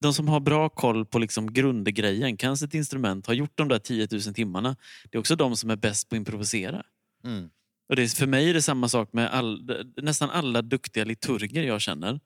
[0.00, 3.78] De som har bra koll på liksom grundgrejen, kan sitt instrument, har gjort de där
[3.78, 4.76] 10 000 timmarna.
[5.10, 6.82] Det är också de som är bäst på att improvisera.
[7.24, 7.50] Mm.
[7.88, 11.62] Och det är, för mig är det samma sak med all, nästan alla duktiga liturger
[11.62, 12.20] jag känner.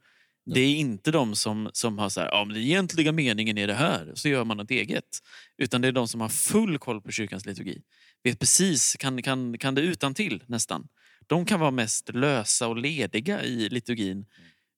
[0.44, 3.66] Det är inte de som, som har så här, ja, men den egentliga meningen är
[3.66, 5.18] det här, så gör man något eget.
[5.58, 7.82] Utan det är de som har full koll på kyrkans liturgi.
[8.22, 10.88] Vet precis, kan, kan, kan det utan till nästan.
[11.26, 14.26] De kan vara mest lösa och lediga i liturgin.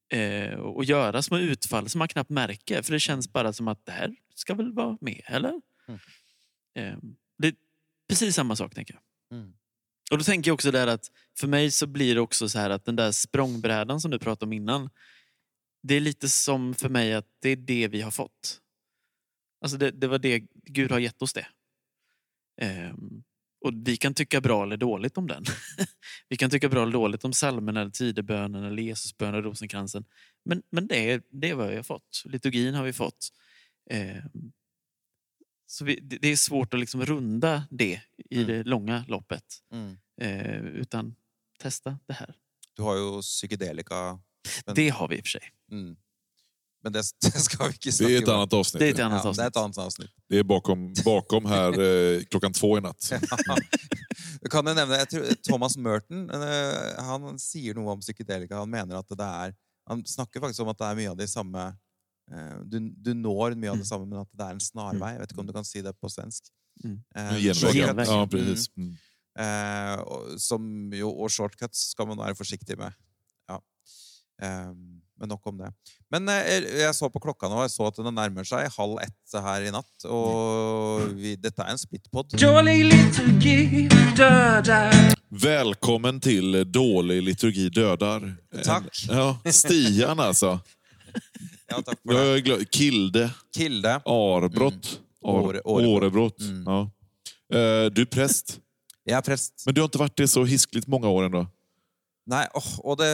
[0.09, 2.81] Eh, och göra små utfall som man knappt märker.
[2.81, 5.61] För det känns bara som att det här ska väl vara med, eller?
[6.75, 6.97] Eh,
[7.37, 7.55] det är
[8.09, 9.37] precis samma sak, tänker jag.
[9.37, 9.53] Mm.
[10.11, 12.69] Och då tänker jag också där att för mig så blir det också så här
[12.69, 14.89] att den där språngbrädan som du pratade om innan.
[15.83, 18.61] Det är lite som för mig att det är det vi har fått.
[19.61, 21.47] Alltså det, det var det, Gud har gett oss det.
[22.61, 23.23] Ehm,
[23.65, 25.43] och vi kan tycka bra eller dåligt om den.
[26.29, 30.05] vi kan tycka bra eller dåligt om salmen eller tidebönen eller Jesusbönen eller rosenkransen.
[30.45, 32.23] Men, men det, är, det är vad vi har fått.
[32.25, 33.29] Liturgin har vi fått.
[33.89, 34.51] Ehm,
[35.67, 38.47] så vi, det det är svårt att liksom runda det i Mm.
[38.47, 39.43] det långa loppet.
[39.71, 39.97] Mm.
[40.21, 41.15] Eh, utan
[41.59, 42.33] testa det här.
[42.75, 44.19] Du har jo psykedelika
[44.65, 45.51] Men- Det har vi i och för sig.
[45.71, 45.95] mm.
[46.85, 48.35] Men det, det skal vi ikke Det snakke är ett om.
[48.35, 48.79] annat avsnitt.
[48.79, 49.05] Det är ett det.
[49.05, 49.41] annat ja, avsnitt.
[49.41, 50.11] det er et annet avsnitt.
[50.29, 53.11] Det är bakom, bakom här eh, klockan två i natt.
[54.41, 58.59] Du kan jo nevne, jeg tror Thomas Merton eh, han sier noe om psykedelika.
[58.61, 59.55] Han mener at det er
[59.89, 61.63] Han snakker faktisk om at det er mye av de samme
[62.31, 65.11] eh, du, du når mye av det samme, men at det er en snarvei.
[65.15, 66.47] Jeg vet ikke om du kan si det på svensk.
[66.83, 66.95] Mm.
[67.15, 67.55] Eh, Genväg.
[67.59, 67.81] shortcut.
[67.81, 68.07] Genväg.
[68.13, 68.69] Ja, precis.
[68.77, 68.93] Mm.
[69.45, 72.93] Eh, og, som jo, og shortcuts skal man være forsiktig med.
[73.49, 73.59] Ja.
[74.45, 74.71] Eh,
[75.19, 75.69] men nok om det.
[76.11, 79.35] Men eh, jeg så på klokka nå, jeg så at den nærmer seg halv ett
[79.45, 80.07] her i natt.
[80.09, 82.35] Og vi, dette er en splittpod.
[85.29, 88.35] Välkommen till Dålig liturgi dödar.
[88.63, 89.05] Tack.
[89.09, 90.59] En, ja, Stian alltså.
[91.67, 92.31] Ja, takk for Jag det.
[92.33, 92.71] är glad.
[92.71, 93.31] Kilde.
[93.57, 93.95] Kilde.
[94.05, 94.99] Arbrott.
[95.25, 96.39] Ar- Åre- Årebrott.
[96.41, 96.63] Mm.
[96.65, 96.81] Ja.
[97.53, 98.59] Eh, Du är präst.
[99.05, 99.63] Jeg er prest.
[99.65, 101.47] Men du har inte varit det så hiskligt många år ändå?
[102.27, 103.09] Nei, åh, og det,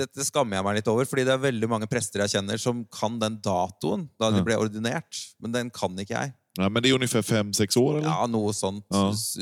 [0.00, 2.82] dette skammer jeg meg litt over, fordi det er veldig mange prester jeg kjenner som
[2.92, 5.20] kan den datoen da de ble ordinert.
[5.40, 6.34] Men den kan ikke jeg.
[6.58, 8.08] Ja, men det är ungefär fem, sex år eller?
[8.10, 8.84] Ja, noe sånt.
[8.90, 9.12] Ja.
[9.14, 9.38] S-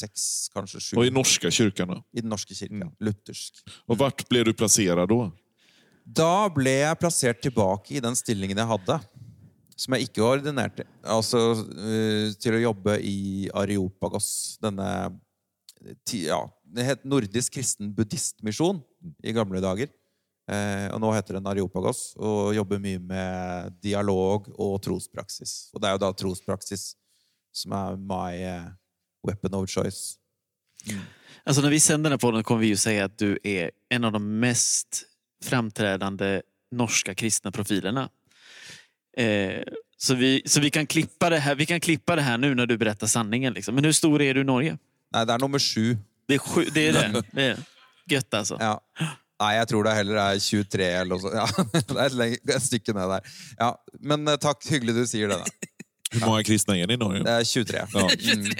[0.00, 0.96] Seks, kanskje sju.
[0.96, 1.98] Och i norska kyrkan då?
[2.16, 2.74] I Den norske kirka.
[2.74, 2.94] Mm.
[3.00, 3.54] Luthersk.
[3.86, 5.30] Och vart blev du placerad då?
[6.04, 8.96] Da ble jeg plassert tilbake i den stillingen jeg hadde.
[9.76, 10.88] Som jeg ikke var ordinert til.
[11.04, 14.56] Altså eh, til å jobbe i Areopagos.
[14.64, 14.88] Denne
[16.12, 18.78] ja, Det het Nordisk kristen buddhistmisjon
[19.26, 19.90] i gamle dager.
[20.50, 22.12] Eh, og nå heter den Areopagos.
[22.18, 25.70] Og jobber mye med dialog og trospraksis.
[25.74, 26.92] Og det er jo da trospraksis
[27.54, 28.68] som er my eh,
[29.26, 30.16] weapon of choice.
[31.44, 34.04] Alltså när vi sänder den här podden kommer vi ju säga att du är en
[34.04, 35.04] av de mest
[35.44, 38.10] framträdande norska kristna profilerna.
[39.16, 39.62] Eh,
[39.96, 42.66] så, vi, så vi, kan klippa det här, vi kan klippa det här nu när
[42.66, 43.52] du berättar sanningen.
[43.52, 43.74] Liksom.
[43.74, 44.78] Men hur stor är du i Norge?
[45.10, 45.96] Nei, det er nummer sju.
[46.30, 47.22] Det är, sju, det, är det.
[47.32, 47.56] det är
[48.10, 48.56] gött alltså.
[48.60, 48.76] Ja.
[49.40, 51.34] Nei, jeg tror det heller er 23 eller sånt.
[51.34, 53.30] Ja, det er et, lenge, et stykke ned der.
[53.58, 53.70] Ja,
[54.12, 55.40] men eh, takk, hyggelig du sier det.
[55.40, 55.70] da.
[56.12, 57.22] Hur många kristna är ni i Norge?
[57.24, 57.86] Det er 23.
[57.94, 58.10] Ja.
[58.34, 58.46] Mm.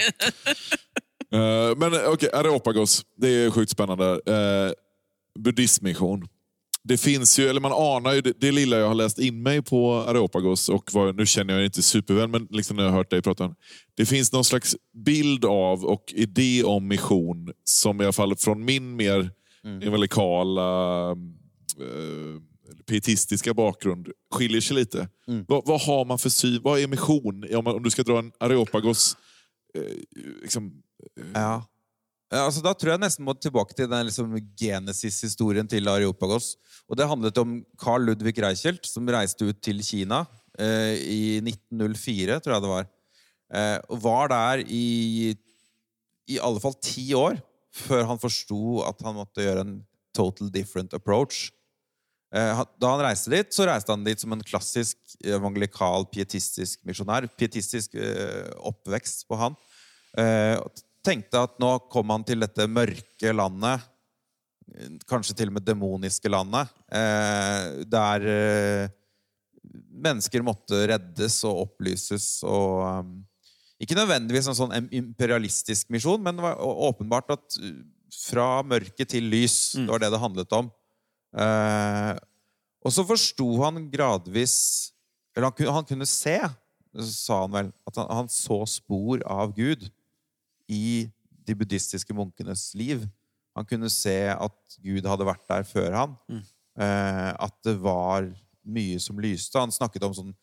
[1.31, 3.05] Eh, men okej, Areopagos.
[3.15, 4.19] Det är sjukt spännande.
[4.27, 4.71] Uh,
[5.39, 6.25] buddhistmission.
[6.83, 9.61] Det finns ju, eller man anar ju, det, det lilla jag har läst in mig
[9.61, 13.09] på Areopagos och vad, nu känner jag inte superväl, men liksom när jag har hört
[13.09, 13.55] dig prata om
[13.95, 18.65] det finns någon slags bild av och idé om mission som i alla fall från
[18.65, 19.29] min mer
[19.81, 22.41] evangelikala, eh,
[22.87, 25.09] pietistiska bakgrund skiljer sig lite.
[25.47, 26.61] Vad, vad har man för syn?
[26.63, 27.55] Vad är mission?
[27.55, 29.17] Om, man, om du ska dra en Areopagos
[29.77, 29.83] eh,
[30.41, 30.81] liksom,
[31.15, 31.23] Ja.
[31.33, 31.65] Ja,
[32.31, 36.53] Eh, altså, da tror jeg nesten må tilbake til den liksom, genesis-historien til Areopagos.
[36.87, 40.23] Og Det handlet om Carl Ludvig Reichelt, som reiste ut til Kina
[40.59, 42.89] eh, i 1904, tror jeg det var.
[43.51, 45.35] Eh, og var der i
[46.31, 47.39] i alle fall ti år
[47.75, 49.73] før han forsto at han måtte gjøre en
[50.15, 51.49] total different approach.
[52.31, 56.79] Eh, han- Da han reiste dit, så reiste han dit som en klassisk evangelikal, pietistisk
[56.87, 57.27] misjonær.
[57.35, 59.57] Pietistisk eh, oppvekst på han.
[60.17, 60.55] Eh,
[61.01, 63.81] Eh, og tenkte at nå kom han til dette mørke landet,
[64.75, 68.89] eh, kanskje til og med demoniske landet, eh, der eh,
[69.91, 73.25] mennesker måtte reddes og opplyses og um,
[73.81, 77.81] Ikke nødvendigvis en sånn em- imperialistisk misjon, men det var å- åpenbart at uh,
[78.13, 80.69] fra mørke til lys, det var det det handlet om.
[81.33, 82.17] Eh,
[82.83, 84.91] og så forsto han gradvis
[85.33, 86.37] Eller han han kunne se,
[86.99, 89.89] sa han vel, at han, han så spor av Gud
[90.71, 91.09] i
[91.45, 93.03] de buddhistiske munkenes liv.
[93.57, 96.17] Han kunne se at Gud hadde vært der før han.
[96.79, 98.29] Eh, at det var
[98.63, 99.59] mye som lyste.
[99.59, 100.33] Han snakket om, sånn,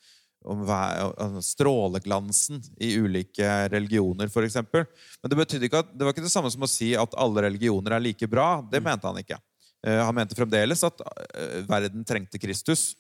[0.49, 4.59] om stråleglansen i ulike religioner, f.eks.
[4.75, 7.47] Men det, betydde ikke at, det var ikke det samme som å si at alle
[7.49, 8.59] religioner er like bra.
[8.61, 9.41] Det mente han ikke.
[9.87, 12.93] Eh, han mente fremdeles at eh, verden trengte Kristus.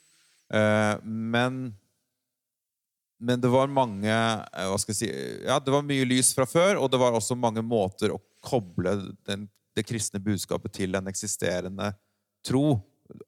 [0.48, 1.74] Men
[3.18, 5.08] men det var mange eh, hva skal jeg si,
[5.46, 8.94] ja, Det var mye lys fra før, og det var også mange måter å koble
[9.26, 11.92] den, det kristne budskapet til en eksisterende
[12.46, 12.78] tro.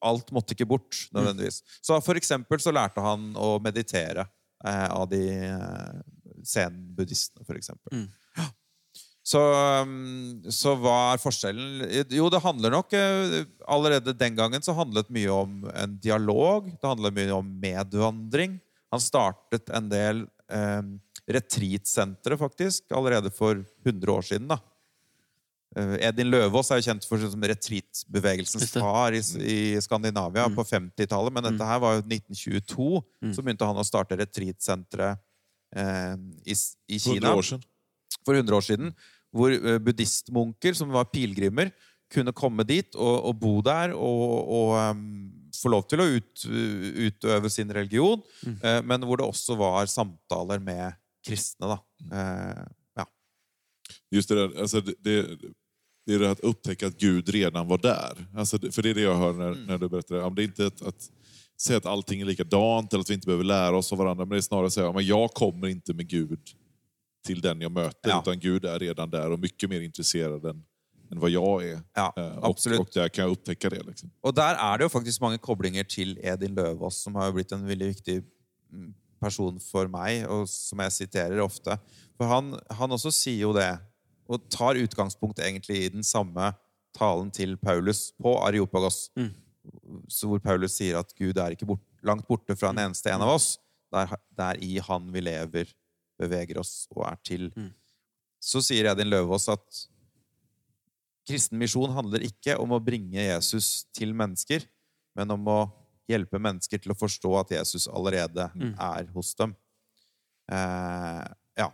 [0.05, 1.63] Alt måtte ikke bort, nødvendigvis.
[1.83, 4.27] Så for eksempel så lærte han å meditere
[4.65, 6.01] eh, av de eh,
[6.47, 8.07] zen-buddhistene, for eksempel.
[9.31, 9.41] Så,
[9.85, 11.85] um, så hva er forskjellen?
[12.17, 16.71] Jo, det handler nok eh, Allerede den gangen så handlet mye om en dialog.
[16.73, 18.57] Det handlet mye om medvandring.
[18.91, 20.83] Han startet en del eh,
[21.31, 24.49] retreatsentre, faktisk, allerede for 100 år siden.
[24.51, 24.59] da.
[25.77, 31.35] Eh, Edin Løvaas er jo kjent for som retreatbevegelsens far i, i Skandinavia på 50-tallet.
[31.37, 32.89] Men dette her var jo 1922.
[33.37, 35.13] Så begynte han å starte retreatsentre
[35.77, 36.57] eh, i,
[36.91, 37.63] i 100 Kina år sedan.
[38.27, 38.91] for 100 år siden,
[39.31, 41.71] hvor eh, buddhistmunker, som var pilegrimer,
[42.11, 45.05] kunne komme dit og, og bo der og, og em,
[45.63, 46.45] få lov til å ut,
[47.07, 51.67] utøve sin religion, eh, men hvor det også var samtaler med kristne.
[51.75, 51.79] Da.
[52.17, 53.07] Eh, ja.
[54.11, 55.39] Just det där, alltså det, det,
[56.07, 58.27] det är det att upptäcka att Gud redan var där.
[58.37, 60.35] Alltså det, för det är det jag hör när, när du berättar det.
[60.35, 61.11] Det är inte att, att
[61.61, 64.25] säga att allting är likadant eller att vi inte behöver lära oss av varandra.
[64.25, 66.41] Men det är snarare att säga att jag kommer inte med Gud
[67.27, 68.11] till den jag möter.
[68.11, 68.21] Ja.
[68.23, 70.65] Utan Gud är redan där och mycket mer intresserad än,
[71.13, 71.83] än vad jag är.
[71.95, 72.81] Ja, Eh, och, absolut.
[72.81, 73.83] och där kan jag upptäcka det.
[73.83, 74.11] Liksom.
[74.23, 77.67] Og der er det jo faktisk mange koblinger til Edin Løvaas, som har blitt en
[77.67, 78.23] veldig viktig
[78.73, 81.77] mm, person for meg, og som jeg siterer ofte.
[82.17, 83.79] For han, han også sier jo det,
[84.31, 86.53] og tar utgangspunkt egentlig i den samme
[86.95, 89.11] talen til Paulus på Areopagos,
[90.09, 93.23] så hvor Paulus sier at Gud er ikke bort, langt borte fra en eneste en
[93.23, 93.59] av oss.
[93.93, 95.67] Det er i Han vi lever,
[96.19, 97.51] beveger oss og er til.
[98.41, 99.83] Så sier Edin Løvaas at
[101.29, 104.65] kristen misjon handler ikke om å bringe Jesus til mennesker,
[105.19, 105.61] men om å
[106.11, 109.55] hjelpe mennesker til å forstå at Jesus allerede er hos dem.
[110.51, 111.25] Eh,
[111.61, 111.69] ja.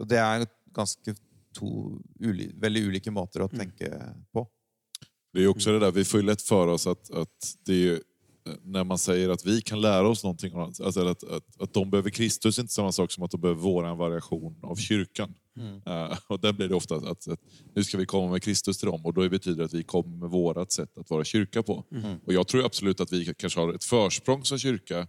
[0.00, 1.14] Og det er ganske
[1.56, 3.90] to uli veldig ulike måter å tenke
[4.32, 4.46] på.
[5.32, 7.94] Det är också det där, vi får ju lätt för oss att, att det ju
[7.94, 11.90] eh, när man säger att vi kan lära oss någonting, alltså att, att, att de
[11.90, 15.34] behöver Kristus är inte samma sak som att de behöver vår variation av kyrkan.
[15.86, 17.40] Eh, och där blir det ofta att, att
[17.74, 20.16] nu ska vi komma med Kristus till dem och då betyder det att vi kommer
[20.16, 21.84] med vårat sätt att vara kyrka på.
[22.26, 25.06] Och jag tror absolut att vi kanske har ett försprång som kyrka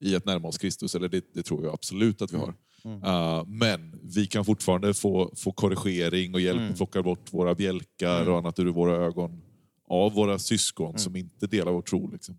[0.00, 2.54] i att närma oss Kristus, eller det, det tror jag absolut att vi har.
[2.84, 8.28] Eh, men vi kan fortfarande få, få korrigering och hjälp att plocka bort våra bjälkar
[8.28, 9.42] och annat ur våra ögon
[9.88, 12.10] av våra syskon som inte delar vår tro.
[12.10, 12.38] Liksom.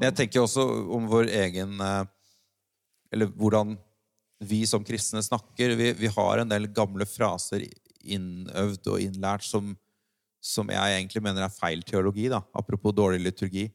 [0.00, 0.62] Jeg tenker også
[0.96, 2.06] om vår egen eh,
[3.12, 3.76] Eller hvordan
[4.44, 5.74] vi som kristne snakker.
[5.78, 7.64] Vi, vi har en del gamle fraser
[8.06, 9.72] innøvd og innlært som,
[10.44, 12.28] som jeg egentlig mener er feil teologi.
[12.32, 12.42] Da.
[12.58, 13.66] Apropos dårlig liturgi.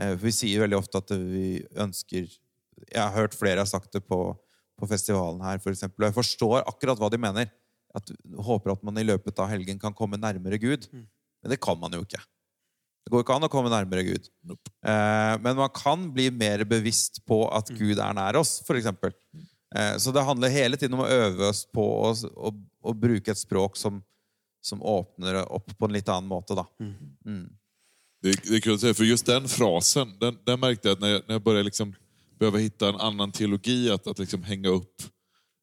[0.00, 4.04] Eh, vi sier veldig ofte at vi ønsker Jeg har hørt flere har sagt det
[4.06, 4.20] på,
[4.78, 7.48] på festivalen her, for eksempel, og jeg forstår akkurat hva de mener.
[7.96, 8.10] At,
[8.44, 10.86] håper at man i løpet av helgen kan komme nærmere Gud.
[10.92, 12.20] Men det kan man jo ikke.
[13.08, 14.26] Det går ikke an å komme nærmere Gud.
[14.44, 18.90] Eh, men man kan bli mer bevisst på at Gud er nær oss, f.eks.
[19.74, 22.52] Eh, så det handler hele tiden om å øve oss på å, å,
[22.82, 24.02] å bruke et språk som,
[24.60, 24.80] som
[25.16, 26.54] det opp på en litt annen måte.
[26.54, 26.66] Da.
[26.80, 27.48] Mm.
[28.22, 31.00] Det, det är kul att säga, för just den frasen, den, den märkte jag att
[31.00, 31.94] när jag, när jag började liksom
[32.38, 35.02] behöva hitta en annan teologi att, att liksom hänga upp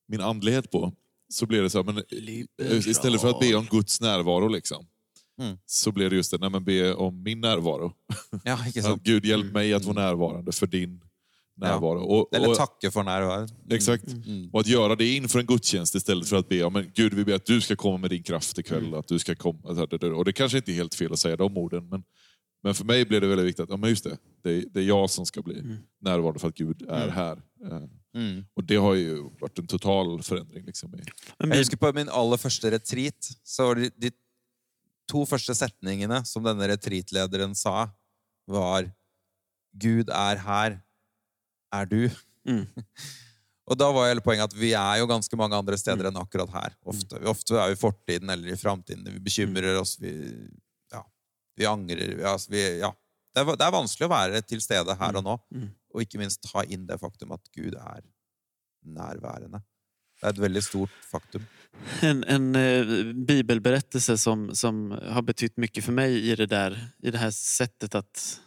[0.07, 0.93] min andlighet på,
[1.33, 2.03] så blev det så här, men
[2.89, 4.87] istället för att be om Guds närvaro, liksom,
[5.41, 5.57] Mm.
[5.65, 7.93] så blev det just det, nej, men be om min närvaro.
[8.43, 8.53] Ja,
[8.85, 9.01] Att?
[9.03, 11.01] Gud, hjälp mig att vara närvarande för din
[11.57, 12.03] närvaro.
[12.03, 13.47] Och, Eller och, takke for nærvær.
[13.71, 14.05] Exakt.
[14.53, 17.25] Och att göra det inför en gudstjänst istället för att be, ja, men Gud vi
[17.25, 18.95] ber att du ska komma med din kraft ikväll.
[18.95, 19.59] Att du ska komma.
[20.15, 22.03] Och det kanske inte är helt fel att säga de orden, men,
[22.63, 24.79] men för mig blev det väldigt viktigt att ja, men just det, det, är, det
[24.79, 27.41] är jag som ska bli närvarande för att Gud är här.
[27.71, 28.45] Eh, Mm.
[28.55, 30.65] Och det har ju varit en total förändring.
[30.65, 30.93] Liksom,
[31.39, 34.11] Jeg husker på min aller første retreat, så var de, de
[35.07, 37.89] to første setningene som denne retreatlederen sa,
[38.47, 38.87] var
[39.75, 40.79] Gud er her,
[41.75, 42.01] er du?
[42.47, 42.65] Mm.
[43.69, 46.51] Og da var hele poenget at vi er jo ganske mange andre steder enn akkurat
[46.53, 46.75] her.
[46.85, 49.07] Ofte, ofte er vi i fortiden eller i framtiden.
[49.09, 50.11] Vi bekymrer oss, vi,
[50.93, 51.01] ja,
[51.57, 52.19] vi angrer.
[52.29, 52.91] Altså, vi, ja.
[53.33, 55.71] det, er, det er vanskelig å være til stede her og nå, Mm.
[55.95, 58.03] og ikke minst ta inn det faktum at Gud er
[58.85, 59.63] nærværende.
[60.21, 61.43] Det er et veldig stort faktum.
[62.05, 62.93] En, en eh,
[63.27, 67.95] bibelberättelse som, som har betytt mycket för mig i det, där, i det här sättet
[67.95, 68.39] att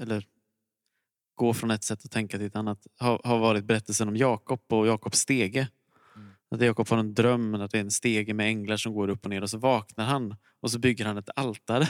[0.00, 0.26] eller,
[1.40, 4.60] gå från ett sätt att tänka till ett annat har, har varit berättelsen om Jakob
[4.68, 5.68] och Jakobs stege.
[6.50, 9.24] Att Jakob har en dröm att det är en stege med änglar som går upp
[9.24, 11.88] och ner och så vaknar han och så bygger han ett altare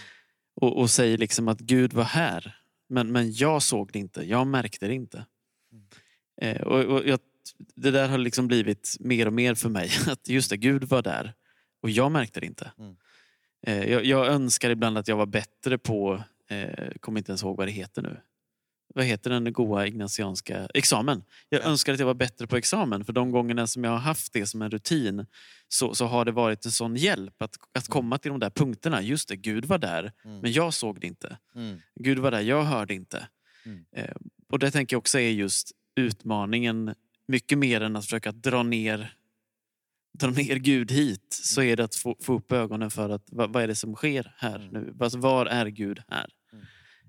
[0.60, 2.56] och, och säger liksom att Gud var här.
[2.88, 5.26] Men, men jag såg det inte, jag märkte det inte.
[6.40, 7.20] Eh, och, och jag,
[7.74, 9.90] det där har liksom blivit mer och mer för mig.
[10.08, 11.34] Att just det, Gud var där
[11.82, 12.72] och jag märkte det inte.
[12.78, 12.96] Mm.
[13.66, 17.56] Eh, jag, jag önskar ibland att jag var bättre på, eh, kommer inte ens ihåg
[17.56, 18.20] vad det heter nu.
[18.94, 21.22] Vad heter den goa ignatianska examen?
[21.48, 24.32] Jag önskar att jag var bättre på examen för de gångerna som jag har haft
[24.32, 25.26] det som en rutin
[25.68, 29.02] så, så har det varit en sån hjälp att, att komma till de där punkterna.
[29.02, 30.40] Just det, Gud var där Mm.
[30.40, 31.38] men jag såg det inte.
[31.54, 31.80] Mm.
[31.94, 33.28] Gud var där, jag hörde inte.
[33.66, 33.84] Mm.
[33.96, 34.14] Eh,
[34.52, 36.94] och det tänker jag också är just utmaningen,
[37.28, 39.14] mycket mer än att försöka dra ner,
[40.18, 43.52] dra ner Gud hit, så är det att få, få upp ögonen för att vad,
[43.52, 44.94] vad är det som sker här nu?
[45.00, 46.30] Alltså, var är Gud här?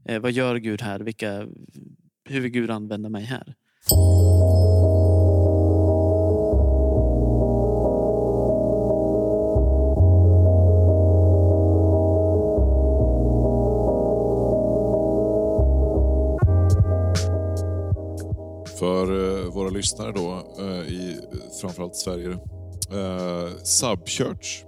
[0.06, 1.00] Eh, vad gör Gud här?
[1.00, 1.48] Vilka,
[2.30, 3.56] hur vill Gud använda mig här?
[18.80, 21.20] för eh, våra lyssnare då, eh, i
[21.62, 22.30] framförallt Sverige.
[22.92, 24.64] Eh, Subchurch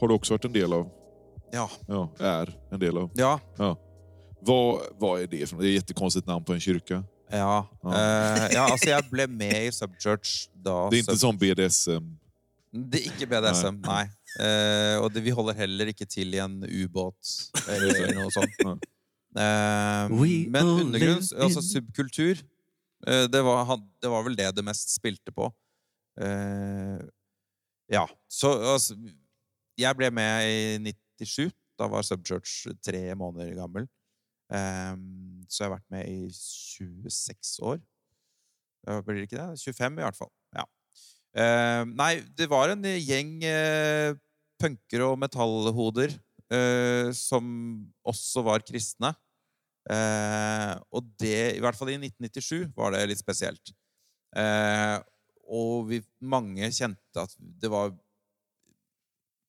[0.00, 0.88] har du också varit en del av.
[1.52, 1.70] Ja.
[1.88, 3.10] Ja, är en del av.
[3.14, 3.40] Ja.
[3.56, 3.76] Ja.
[4.46, 7.04] Vad, vad är det för Det är ett jättekonstigt namn på en kyrka.
[7.30, 7.68] Ja.
[7.82, 7.94] Ja.
[7.94, 12.10] Eh, ja, altså jeg ble med i Subchurch da Det är inte Sub- som BDSM.
[12.74, 14.04] Det er ikke BDSM, nei.
[14.42, 17.30] Eh, og det, vi holder heller ikke til i en ubåt
[17.70, 18.60] eller, eller noe sånt.
[18.64, 22.42] Eh, We men all undergrunns, live altså in- subkultur,
[23.06, 25.48] eh, det, var, det var vel det det mest spilte på.
[26.20, 26.98] Eh,
[27.94, 28.94] ja, så altså,
[29.78, 31.50] Jeg ble med i 97.
[31.78, 33.88] Da var Subchurch tre måneder gammel.
[34.54, 37.82] Ehm, så jeg har vært med i 26 år.
[39.04, 39.60] Blir det ikke det?
[39.60, 40.32] 25 i hvert fall.
[40.54, 40.66] Ja.
[41.40, 44.14] Ehm, nei, det var en gjeng eh,
[44.60, 46.14] punkere og metallhoder
[46.52, 47.46] eh, som
[48.06, 49.14] også var kristne.
[49.90, 53.74] Eh, og det, i hvert fall i 1997, var det litt spesielt.
[54.36, 54.96] Eh,
[55.44, 57.92] og vi, mange kjente at det var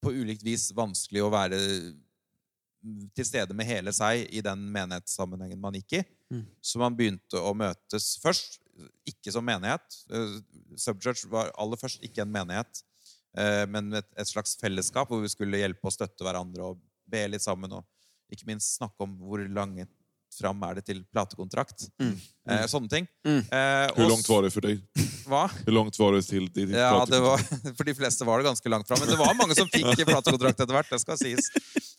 [0.03, 1.59] på ulikt vis vanskelig å være
[3.15, 6.03] til stede med hele seg i den menighetssammenhengen man gikk i.
[6.33, 6.43] Mm.
[6.61, 8.59] Så man begynte å møtes først,
[9.07, 9.99] ikke som menighet.
[10.11, 10.37] Eh,
[10.81, 12.81] Subchurch var aller først ikke en menighet,
[13.37, 17.25] eh, men et, et slags fellesskap hvor vi skulle hjelpe og støtte hverandre og be
[17.31, 17.77] litt sammen.
[17.79, 19.91] Og ikke minst snakke om hvor langt
[20.35, 21.87] fram er det til platekontrakt.
[22.01, 22.15] Mm.
[22.51, 23.07] Eh, sånne ting.
[23.25, 23.39] Mm.
[23.39, 24.79] Eh, Hur og långt var det för dig?
[25.25, 25.45] Hva?
[25.65, 27.39] Hur långt var det till ditt Ja, det var,
[27.77, 28.99] for de fleste var det ganske langt fram.
[28.99, 30.91] Men det var mange som fikk platekontrakt etter hvert.
[30.91, 31.49] det skal sies.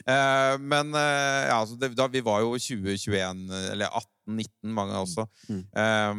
[0.07, 3.91] Eh, men eh, ja, altså det, da, vi var jo 2021, eller
[4.29, 5.27] 18-19, mange også.
[5.51, 5.65] Mm.
[5.83, 6.15] Eh,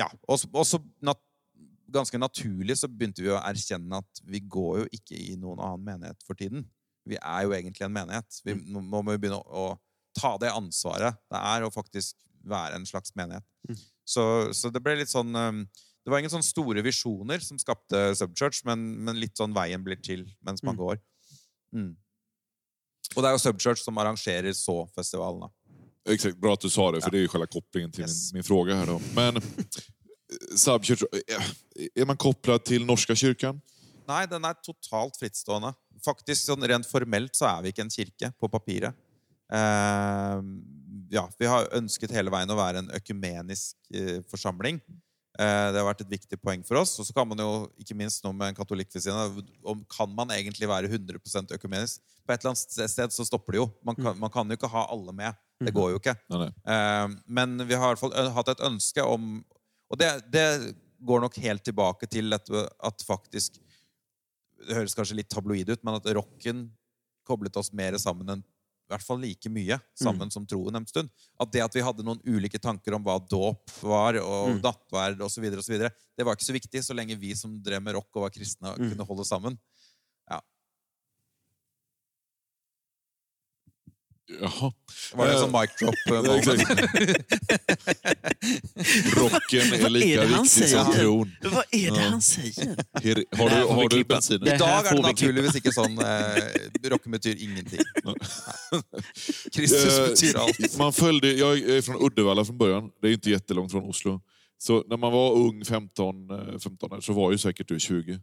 [0.00, 1.14] ja, og så-
[1.94, 5.84] ganske naturlig så begynte vi å erkjenne at vi går jo ikke i noen annen
[5.86, 6.64] menighet for tiden.
[7.06, 8.40] Vi er jo egentlig en menighet.
[8.44, 12.74] Vi, nå må vi begynne å, å ta det ansvaret det er å faktisk være
[12.80, 13.44] en slags menighet.
[13.68, 13.78] Mm.
[14.04, 14.24] Så,
[14.56, 15.62] så det ble litt sånn um,
[16.04, 19.96] Det var ingen sånne store visjoner som skapte Subchurch, men, men litt sånn veien blir
[20.04, 20.82] til mens man Mm.
[20.82, 20.98] går.
[21.72, 21.92] Mm.
[23.16, 25.40] Og det er jo Subchurch som arrangerer så-festivalen.
[25.40, 25.50] da.
[26.12, 27.10] Exakt, bra att du sa det, för Ja.
[27.10, 28.32] det är ju själva kopplingen till Yes.
[28.32, 29.00] min, min fråga här då.
[29.14, 29.42] Men eh,
[30.56, 31.42] Subchurch, eh,
[31.94, 33.60] är man kopplad till Norska kyrkan?
[34.08, 35.74] Nei, den er totalt frittstående.
[36.04, 38.92] Faktisk, sånn Rent formelt så er vi ikke en kirke på papiret.
[39.52, 40.42] Eh,
[41.10, 44.80] ja, Vi har ønsket hele veien å være en økumenisk eh, forsamling.
[45.34, 46.92] Eh, det har vært et viktig poeng for oss.
[47.02, 47.48] Og så kan man jo,
[47.82, 51.56] ikke minst nå med en katolikk ved siden av, om kan man egentlig være 100
[51.56, 52.00] økumenisk?
[52.24, 53.66] På et eller annet sted så stopper det jo.
[53.84, 55.34] Man kan, man kan jo ikke ha alle med.
[55.60, 56.14] Det går jo ikke.
[56.30, 56.54] Nej, nej.
[56.74, 59.44] Eh, Men vi har i hvert fall ø- hatt et ønske om
[59.92, 60.74] Og det, det
[61.04, 62.48] går nok helt tilbake til at,
[62.82, 63.58] at faktisk
[64.64, 66.70] Det høres kanskje litt tabloid ut, men at rocken
[67.28, 68.42] koblet oss mer sammen enn
[68.84, 71.08] i hvert fall like mye sammen som troen en stund.
[71.40, 74.60] At det at vi hadde noen ulike tanker om hva dåp var, og Mm.
[74.62, 78.22] nattverd osv., det var ikke så viktig så lenge vi som drev med rock og
[78.22, 78.90] var kristne, Mm.
[78.92, 79.58] kunne holde sammen.
[84.40, 84.72] Jaha.
[85.14, 85.94] Var det en Eh, mic drop?
[86.06, 86.14] eh.
[89.16, 91.36] Rocken är är lika han viktig som tron.
[91.42, 92.76] Vad är det han säger?
[93.02, 94.14] Her- Har du, har du klippa.
[94.14, 94.40] bensinen?
[94.44, 96.36] Det I dag här er det naturligvis ikke sånn eh,
[96.90, 97.80] Rocken betyr ingenting.
[99.54, 100.76] Kristus Eh, betyr alt.
[100.78, 102.90] Man följde, jag är från Uddevalla från början.
[103.02, 104.20] Det är inte jättelångt från Oslo.
[104.58, 108.20] Så när man var ung, 15, eh, 15 här, så var ju säkert du 20.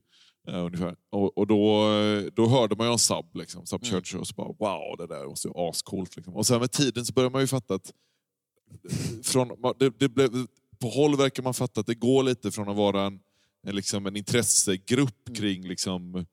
[0.48, 0.96] Eh, ungefär.
[1.10, 3.92] Och, och då, eh, då hörde man ju om Sub, liksom, Sub Mm.
[3.94, 6.16] Church och så bara wow, det där måste ju vara ascoolt.
[6.16, 6.36] Liksom.
[6.36, 7.92] Och sen med tiden så börjar man ju fatta att
[9.24, 10.30] från, ma- det, det blev,
[10.82, 13.20] på håll verkar man fatta att det går lite från att vara en,
[13.68, 15.36] en, liksom en intressegrupp Mm.
[15.36, 16.26] kring liksom,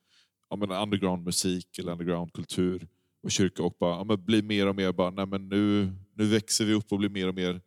[0.51, 2.89] ja, men undergroundmusik eller undergroundkultur
[3.23, 6.25] och kyrka och bara, ja, men bli mer och mer bara, nej men nu, nu
[6.27, 7.61] växer vi upp och blir mer och mer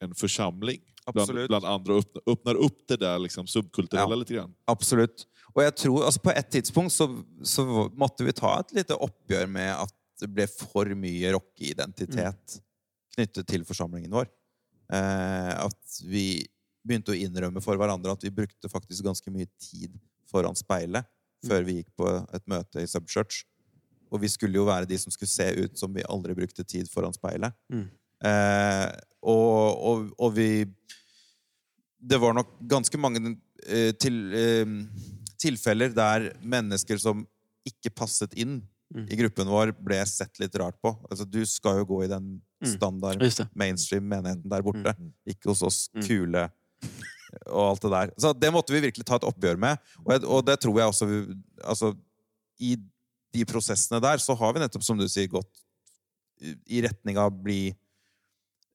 [0.00, 0.80] en församling.
[1.12, 1.48] Bland, Absolut.
[1.48, 4.14] bland andra öppnar, öppnar upp det där liksom, subkulturella Ja.
[4.14, 4.54] lite grann.
[4.64, 5.26] Absolutt.
[5.52, 7.08] Og jeg tror, altså På et tidspunkt så,
[7.44, 7.64] så
[7.98, 12.60] måtte vi ta et lite oppgjør med at det ble for mye rockeidentitet
[13.12, 14.28] knyttet til forsamlingen vår.
[14.92, 16.26] Eh, at vi
[16.82, 19.94] begynte å innrømme for hverandre at vi brukte faktisk ganske mye tid
[20.30, 21.06] foran speilet
[21.46, 23.42] før vi gikk på et møte i Subchurch.
[24.12, 26.90] Og vi skulle jo være de som skulle se ut som vi aldri brukte tid
[26.92, 27.54] foran speilet.
[27.72, 27.88] Mm.
[28.28, 28.88] Eh,
[29.26, 30.64] og, og, og vi
[32.02, 33.36] Det var nok ganske mange
[33.66, 34.66] eh, til, eh,
[35.42, 37.24] tilfeller der mennesker som
[37.68, 38.60] ikke passet inn
[38.92, 39.06] Mm.
[39.08, 40.90] i gruppen vår, ble sett litt rart på.
[41.08, 42.66] Altså, du skal jo gå i den Mm.
[42.74, 43.46] standard Just det.
[43.56, 44.92] mainstream-menigheten der borte.
[44.98, 45.12] Mm.
[45.32, 46.02] Ikke hos oss Mm.
[46.06, 46.42] kule
[47.46, 48.10] og alt det der.
[48.20, 49.78] Så det måtte vi virkelig ta et oppgjør med.
[50.04, 51.34] Og det tror jeg også vi,
[51.64, 51.96] altså,
[52.60, 52.76] I
[53.32, 55.48] de prosessene der så har vi nettopp, som du sier, gått
[56.68, 57.74] i- retning av å bli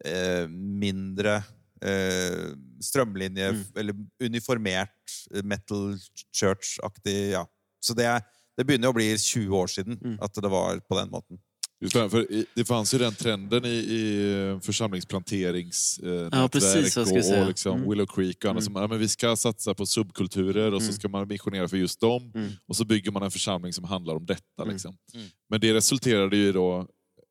[0.04, 1.44] eh, mindre
[1.82, 3.64] eh, strømlinje Mm.
[3.76, 4.90] Eller uniformert
[5.36, 5.98] eh, metal
[6.34, 7.32] church-aktig.
[7.32, 7.46] Ja.
[7.80, 8.22] Så det,
[8.58, 10.18] det begynner å bli 20 år siden Mm.
[10.22, 11.38] at det var på den måten.
[11.82, 12.26] Just det, för
[12.56, 17.42] det fanns ju den trenden i, i församlingsplanteringsnätverk Ja, precis vad jag skulle och, säga.
[17.42, 17.90] och liksom Mm.
[17.90, 18.74] Willow Creek och andra Mm.
[18.74, 20.96] som ja, men vi ska satsa på subkulturer och så Mm.
[20.96, 22.32] ska man missionera för just dem.
[22.36, 22.52] Mm.
[22.68, 24.62] Och så bygger man en församling som handlar om detta.
[24.64, 24.74] Mm.
[24.74, 24.98] Liksom.
[25.14, 25.28] Mm.
[25.50, 26.88] Men det resulterade ju då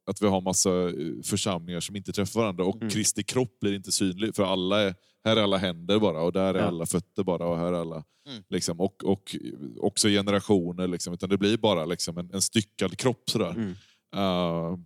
[0.06, 2.90] att vi har massa eh, församlingar som inte träffar varandra och Mm.
[2.90, 4.94] Kristi kropp blir inte synlig för alla är,
[5.24, 6.64] här är alla händer bara och där är Ja.
[6.64, 8.42] alla fötter bara och här är alla Mm.
[8.48, 9.36] liksom, och, och
[9.80, 13.50] också generationer liksom, utan det blir bara liksom en, en styckad kropp sådär.
[13.50, 13.70] Mm.
[14.16, 14.78] Uh,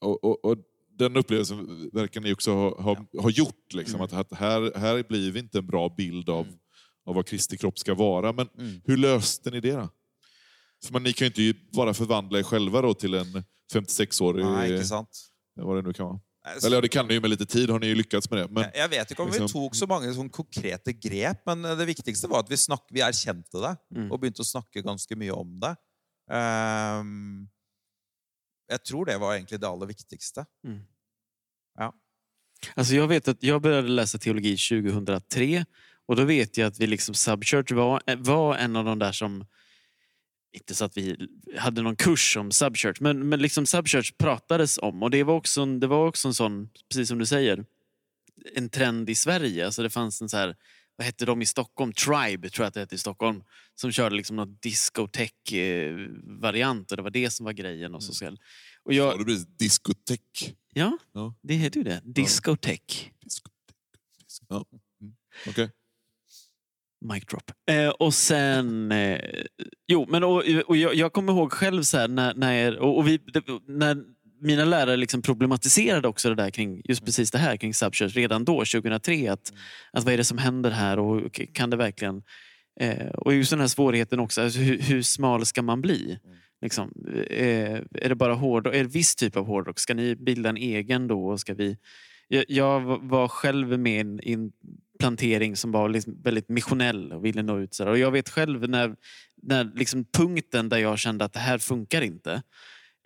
[0.00, 0.56] och, och, och
[0.98, 3.74] den upplevelsen verkar ni också ha, ha, ha gjort.
[3.74, 4.04] Liksom, Mm.
[4.20, 6.58] att, här, här blir vi inte en bra bild av, Mm.
[7.06, 8.32] av vad Kristi kropp ska vara.
[8.32, 8.80] Men Mm.
[8.84, 9.88] hur löste ni det då?
[10.84, 14.84] För man, ni kan ju inte bara förvandla er själva till en 56-årig, Nei, ikke
[14.88, 15.26] sant?
[15.56, 16.20] vad det nu kan vara.
[16.60, 18.38] Så- Eller ja, det kan ni ju med lite tid, har ni ju lyckats med
[18.40, 18.48] det.
[18.50, 21.86] Men, jeg vet ikke om vi liksom- tok så mange sånn konkrete grep, men det
[21.86, 23.76] viktigste var at vi, snakk, vi erkjente det.
[23.96, 24.10] Mm.
[24.12, 25.76] og begynte å snakke ganske mye om det.
[26.30, 27.48] Ehm,
[28.70, 30.46] jeg tror det var egentlig det aller viktigste.
[32.76, 35.64] Alltså jag vet att jag började läsa teologi 2003
[36.06, 39.44] och då vet jag att vi liksom Subchurch var, var en av de där som
[40.52, 45.02] inte så att vi hade någon kurs om Subchurch, men, men liksom Subchurch pratades om
[45.02, 47.64] och det var, också en, det var också en sån, precis som du säger,
[48.54, 49.66] en trend i Sverige.
[49.66, 50.56] Alltså det fanns en så här,
[50.96, 51.92] vad hette de i Stockholm?
[51.92, 53.42] Tribe tror jag att det hette i Stockholm.
[53.74, 57.94] Som körde liksom någon discotek-variant och det var det som var grejen.
[57.94, 58.28] Och så ska,
[58.82, 60.56] och Ja, jag, det blir diskotek.
[60.72, 61.34] ja, Ja.
[61.42, 62.00] det heter ju det.
[62.04, 63.12] Discotek.
[63.20, 63.76] Diskotek.
[64.48, 64.64] Ja.
[65.00, 65.14] Mm.
[65.48, 65.70] Okej.
[67.00, 67.50] Mic drop.
[67.70, 68.92] Eh, och sen...
[68.92, 69.20] Eh,
[69.88, 73.08] jo, men och, och jag, jag kommer ihåg själv så här, när, när, och, och
[73.08, 73.96] vi, det, när
[74.40, 78.44] mina lärare liksom problematiserade också det där kring just precis det här kring Subchurch redan
[78.44, 79.32] då, 2003.
[79.32, 79.52] Att,
[79.92, 82.22] att vad är det som händer här och kan det verkligen...
[82.80, 86.18] Eh, och just den här svårigheten också, alltså hur, hur smal ska man bli?
[86.62, 86.92] Liksom,
[87.30, 88.74] eh, är det bara hårdrock?
[88.74, 89.78] Är det viss typ av hårdrock?
[89.78, 91.26] Ska ni bilda en egen då?
[91.26, 91.76] Och Ska vi...
[92.28, 94.52] jag, jag var själv med i en
[95.00, 97.74] plantering som var liksom väldigt missionell och ville nå ut.
[97.74, 97.88] Så.
[97.88, 98.96] Och jag vet själv när,
[99.42, 102.42] när liksom punkten där jag kände att det här funkar inte.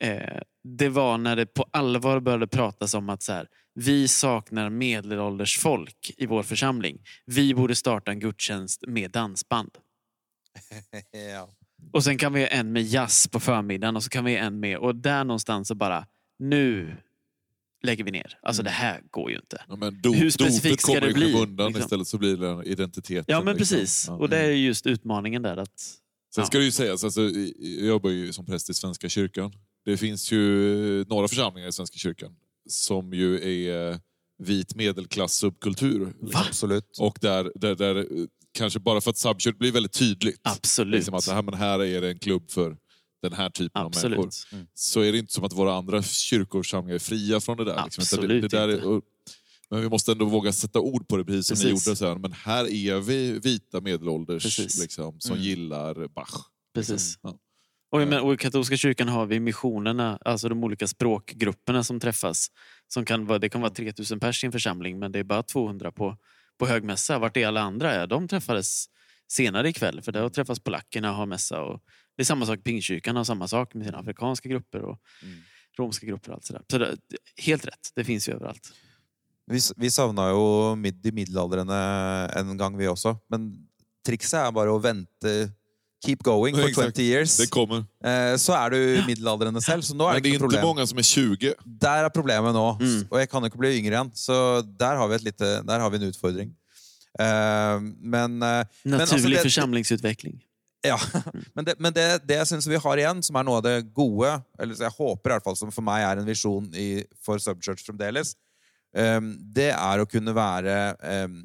[0.01, 4.71] Eh, det var när det på allvar började pratas om att så här, vi saknar
[4.71, 7.03] medelålders folk i vår församling.
[7.27, 9.71] Vi borde starta en gudstjänst med dansband.
[11.33, 11.49] ja.
[11.93, 14.45] Och sen kan vi ha en med jazz på förmiddagen och så kan vi ha
[14.45, 14.79] en med...
[14.79, 16.07] Och där någonstans så bara,
[16.39, 16.97] nu
[17.85, 18.39] lägger vi ner.
[18.43, 19.65] Alltså det här går ju inte.
[19.69, 21.83] Ja, men do, Hur specifikt ska kommer det bli, skymundan liksom?
[21.85, 23.25] istället så blir det en identitet.
[23.29, 23.77] Ja men liksom.
[23.77, 24.05] precis.
[24.09, 24.15] Ja.
[24.15, 25.81] Och det är ju just utmaningen där att...
[26.35, 26.47] Sen Ja.
[26.47, 27.23] ska det ju sägas, alltså,
[27.59, 29.53] jag jobbar ju som präst i Svenska kyrkan.
[29.85, 32.37] Det finns ju några församlingar i Svenska kyrkan
[32.69, 33.35] som ju
[33.69, 34.01] är
[34.39, 36.13] vit medelklass subkultur.
[36.33, 36.99] Absolutt.
[36.99, 38.05] Och där, där, där eh,
[38.53, 40.41] kanske bara för att subchurch blir väldigt tydligt.
[40.43, 40.95] Absolut.
[40.95, 42.77] Liksom att här, men här är det en klubb för
[43.31, 44.25] den här typen av människor.
[44.27, 44.47] Absolut.
[44.53, 44.67] Mm.
[44.75, 47.65] Så är det inte som att våra andra kyrkor och församlingar är fria från det
[47.65, 47.85] där.
[47.85, 48.03] Liksom.
[48.03, 49.01] Absolut det, det där är,
[49.71, 51.87] men vi måste ändå våga sätta ord på det, precis som ni Precis.
[51.87, 51.97] gjorde.
[51.97, 54.81] Så här, men här är vi vita medelålders Precis.
[54.81, 55.45] liksom, som Mm.
[55.45, 56.35] gillar Bach.
[56.75, 57.19] Precis.
[57.23, 57.39] Ja.
[57.91, 62.01] Och, i- men- och I katolska kyrkan har vi missionerna, alltså de olika språkgrupperna som
[62.01, 62.49] träffas.
[62.89, 65.43] Som kan vara, det kan vara 3000 pers i en församling men det är bara
[65.43, 66.17] 200 på,
[66.59, 67.19] på högmässa.
[67.19, 67.93] Vart är alla andra?
[67.93, 68.07] är?
[68.07, 68.87] De träffades
[69.29, 71.61] senare ikväll för där träffas polackerna och har mässa.
[71.63, 71.81] Och
[72.17, 75.39] det är samma sak, Pingstkyrkan har samma sak med sina afrikanska grupper och Mm.
[75.79, 76.31] romska grupper.
[76.31, 76.63] och allt sådär.
[76.71, 76.97] Så det,
[77.39, 78.73] helt rätt, det finns ju överallt.
[79.47, 81.75] Vi, vi savna jo mid de middelaldrende
[82.37, 83.17] en gang, vi også.
[83.29, 83.51] Men
[84.07, 85.53] trikset er bare å vente
[86.05, 86.97] Keep going for Exakt.
[86.97, 87.37] 20 years.
[87.37, 87.79] Det kommer.
[88.05, 90.63] Eh, så er du middelaldrende selv, så nå er Men det det är inte problem.
[90.67, 91.55] många som är 20.
[91.65, 92.79] Der er problemet nå.
[92.81, 93.07] Mm.
[93.11, 95.91] Og jeg kan ikke bli yngre igjen, så der har vi, et lite, der har
[95.91, 96.51] vi en utfordring.
[97.19, 100.43] Eh, men eh, Men Naturlig alltså det- församlingsutveckling.
[100.85, 100.99] Ja,
[101.57, 104.35] men, det, men det, det syns vi har igjen, som er noe av det gode,
[104.61, 106.89] eller jeg håper i hvert fall, som for meg er en visjon i,
[107.25, 108.35] for Subchurch fremdeles,
[108.97, 111.39] ehm, det er å kunne være ehm,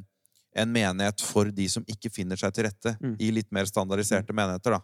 [0.60, 3.16] en menighet for de som ikke finner seg til rette Mm.
[3.22, 4.76] i litt mer standardiserte menigheter.
[4.76, 4.82] da.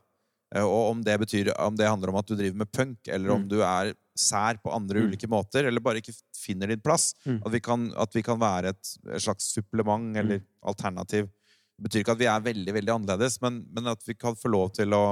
[0.56, 3.32] Eh, Og om det, betyr, om det handler om at du driver med punk, eller
[3.34, 3.50] om Mm.
[3.50, 5.10] du er sær på andre Mm.
[5.10, 7.14] ulike måter, eller bare ikke finner din plass.
[7.26, 7.42] Mm.
[7.46, 11.28] At, vi kan, at vi kan være et, et slags supplement eller alternativ.
[11.76, 14.52] Det betyr ikke at vi er veldig veldig annerledes, men, men at vi kan få
[14.52, 15.04] lov til å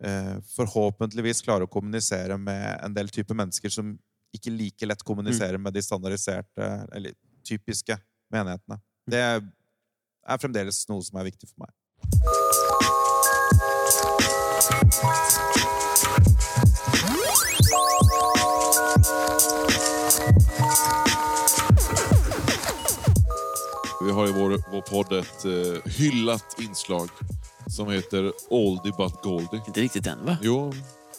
[0.00, 3.92] eh, forhåpentligvis klare å kommunisere med en del typer mennesker som
[4.36, 7.16] ikke like lett kommuniserer med de standardiserte eller
[7.46, 7.98] typiske
[8.32, 8.80] menighetene.
[9.06, 12.45] Det er fremdeles noe som er viktig for meg.
[24.16, 27.08] Har i vår, vår podd ett eh, hyllat inslag
[27.76, 29.62] som heter Oldie but Goldie.
[29.66, 30.36] Inte riktigt än va?
[30.42, 30.72] Jo,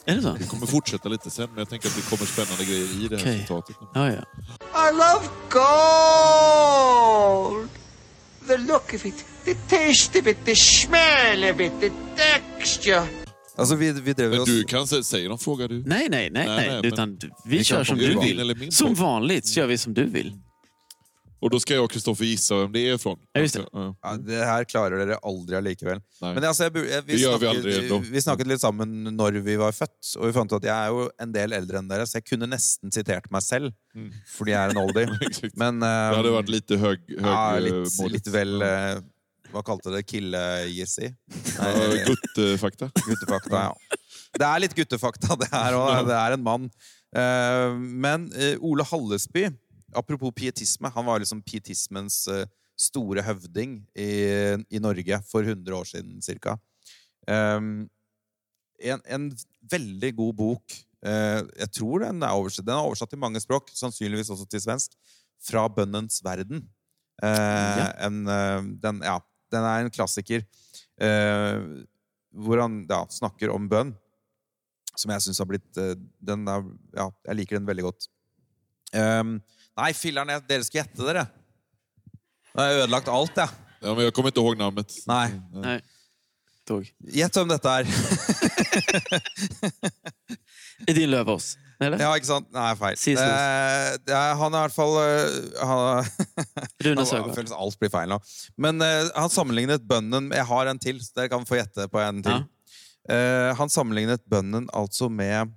[0.05, 0.35] Är det så?
[0.39, 3.15] vi kommer fortsätta lite sen, men jag tänker att det kommer spännande grejer i det
[3.17, 3.39] här Okej.
[3.41, 3.75] citatet.
[3.93, 4.21] Ja, ja.
[4.89, 5.27] I love
[6.37, 7.69] gold.
[8.47, 13.03] The look of it, the taste of it, the smell of it, the texture.
[13.57, 15.83] Altså, vi, vi drev Men du kan säga, säg någon fråga du.
[15.85, 16.47] Nej, nej, nej.
[16.47, 18.39] Nej, nej, utan vi Vi kör som du vill.
[18.39, 20.33] eller min Som vanligt så gör vi som du vill.
[21.47, 23.19] Och då ska jag och Kristoffer gissa vem det är ifrån.
[23.33, 23.65] Ja, just det.
[23.73, 23.95] Ja.
[24.03, 26.01] ja, Det her klarer dere aldri allikevel.
[26.21, 26.33] Nej.
[26.35, 27.99] Men altså, vi, Det gjør vi aldri ennå.
[28.03, 30.91] vi snakket litt sammen når vi var født, og vi fant ut at jeg er
[30.91, 34.09] jo en del eldre enn dere, så jeg kunne nesten sitert meg selv, Mm.
[34.29, 35.05] fordi jeg er en oldie.
[35.29, 35.55] Exakt.
[35.57, 38.99] Men Det eh, hade varit lite hög, hög ja, eh, litt, litt vel eh,
[39.53, 40.03] Hva kalte det?
[40.11, 41.13] Kille-Jizzy?
[41.55, 41.71] Ja,
[42.09, 42.91] Guttefakta.
[43.07, 44.01] Guttefakta, ja.
[44.37, 46.03] Det er litt guttefakta, det her òg.
[46.11, 46.67] Det er en mann.
[47.15, 48.27] Eh, Men
[48.59, 49.47] Ole Hallesby,
[49.97, 52.45] apropos pietisme, han var liksom pietismens eh,
[52.77, 54.09] store høvding i,
[54.69, 56.55] i Norge for 100 år siden cirka.
[57.27, 57.87] Um,
[58.77, 59.31] en, en
[59.71, 60.75] veldig god bok
[61.05, 64.63] Eh, jeg tror den er oversatt, den er oversatt til mange språk, sannsynligvis også til
[64.63, 64.97] svensk,
[65.43, 66.63] fra Bønnens verden.
[67.23, 69.19] Eh, en, eh, den, ja,
[69.53, 70.45] den er en klassiker
[72.37, 73.91] hvor han ja, snakker om bønn,
[74.97, 76.63] som jeg syns har blitt den er,
[76.97, 78.07] Ja, jeg liker den veldig godt.
[78.97, 79.37] Um,
[79.77, 81.27] nei, filler'n, jeg- dere gjette, dere.
[82.55, 83.49] Nå har jeg ødelagt alt, jeg.
[83.83, 84.93] Ja, men jag kommer inte ihåg namnet.
[85.07, 85.27] Nei.
[85.53, 85.81] Nej.
[86.67, 86.87] Tåg.
[87.13, 87.85] Gjett hvem dette er.
[90.87, 91.57] Edin Lövås.
[91.79, 91.99] Eller?
[92.01, 92.47] ja, ikke sant?
[92.55, 92.97] Nei, feil.
[93.21, 94.95] Eh, det han er i hvert fall
[95.61, 96.07] han,
[96.87, 97.35] Rune Søgaard.
[97.37, 98.17] føles alt blir feil nå.
[98.57, 102.01] Men eh, han sammenlignet bønnen Jeg har en til, så dere kan få gjette på
[102.01, 102.41] en til.
[103.13, 105.53] Eh, han sammenlignet bønnen altså med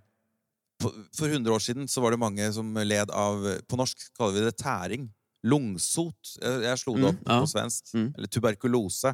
[0.80, 4.44] For 100 år siden så var det mange som led av På norsk kaller vi
[4.46, 5.08] det tæring.
[5.44, 6.34] Lungsot.
[6.40, 7.38] Jeg, jeg slo det Mm, opp ja.
[7.40, 7.92] på svensk.
[7.94, 8.08] Mm.
[8.16, 9.12] Eller tuberkulose.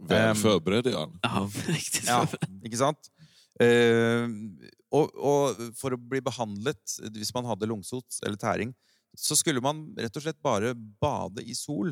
[0.00, 1.18] Väl Ehm, förberedd är han.
[1.22, 2.06] Ja, riktigt.
[2.06, 2.26] Ja,
[2.64, 3.10] ikke sant?
[3.60, 4.24] Eh,
[4.90, 6.80] og, og for å bli behandlet,
[7.12, 8.72] hvis man hadde lungsot eller tæring,
[9.18, 11.90] så skulle man rett og slett bare bade i sol.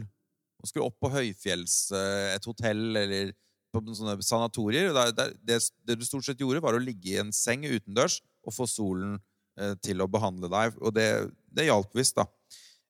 [0.58, 3.34] Man skulle opp på høyfjells, eh, et hotell eller
[3.74, 4.94] på sånne sanatorier.
[4.96, 8.54] der- Det, det du stort sett gjorde, var å ligge i en seng utendørs og
[8.56, 9.16] få solen
[9.60, 10.78] eh, til å behandle deg.
[10.80, 11.08] Og det,
[11.52, 12.26] det hjalp visst, da.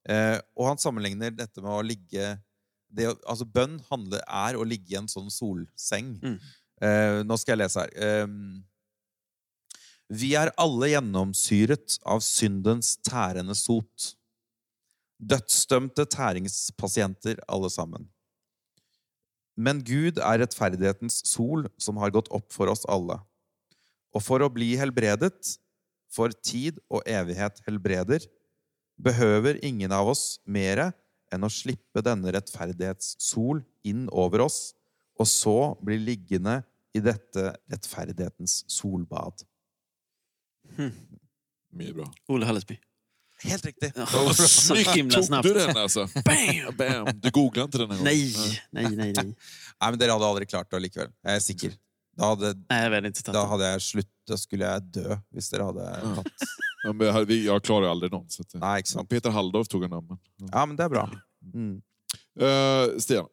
[0.08, 2.36] Eh, og han sammenligner dette med å ligge
[2.88, 6.14] det, Altså, bønn handler, er å ligge i en sånn solseng.
[6.22, 6.38] Mm.
[6.80, 7.92] Eh, nå skal jeg lese her.
[8.00, 8.62] Ehm,
[10.08, 14.14] vi er alle gjennomsyret av syndens tærende sot.
[15.18, 18.06] Dødsdømte tæringspasienter, alle sammen.
[19.58, 23.18] Men Gud er rettferdighetens sol som har gått opp for oss alle.
[24.16, 25.56] Og for å bli helbredet,
[26.08, 28.24] for tid og evighet helbreder,
[28.98, 30.90] behøver ingen av oss mere
[31.32, 34.72] enn å slippe denne rettferdighetssol inn over oss,
[35.20, 36.62] og så bli liggende
[36.96, 39.44] i dette rettferdighetens solbad.
[41.70, 42.08] Mycket bra.
[42.32, 42.78] Olle Hallesby.
[43.44, 43.92] Helt riktig.
[43.94, 45.48] Ja, så himla Tog snabbt.
[45.48, 46.08] du den alltså?
[46.24, 46.76] Bam!
[46.76, 47.20] Bam.
[47.20, 48.04] Du googlade inte den här gången?
[48.04, 48.34] Nej,
[48.70, 49.34] nej, nej, nej.
[49.80, 51.12] Nei, men Dere hadde aldri klart det likevel.
[51.22, 51.76] Jeg er sikker.
[52.18, 53.22] Da hadde, Nej, jag vet inte.
[53.22, 55.84] da tagit hadde jeg slutt, da skulle jeg dø hvis dere hadde
[56.16, 56.46] tatt
[56.84, 58.28] Ja, men jag, hade- jag klarar aldrig någon.
[58.30, 59.08] Så att, eh, Nei, ikke sant.
[59.10, 60.18] Peter Halldorf tog en namn.
[60.52, 61.10] Ja, men det er bra.
[61.54, 61.82] Mm.
[62.40, 63.26] Uh, Stian,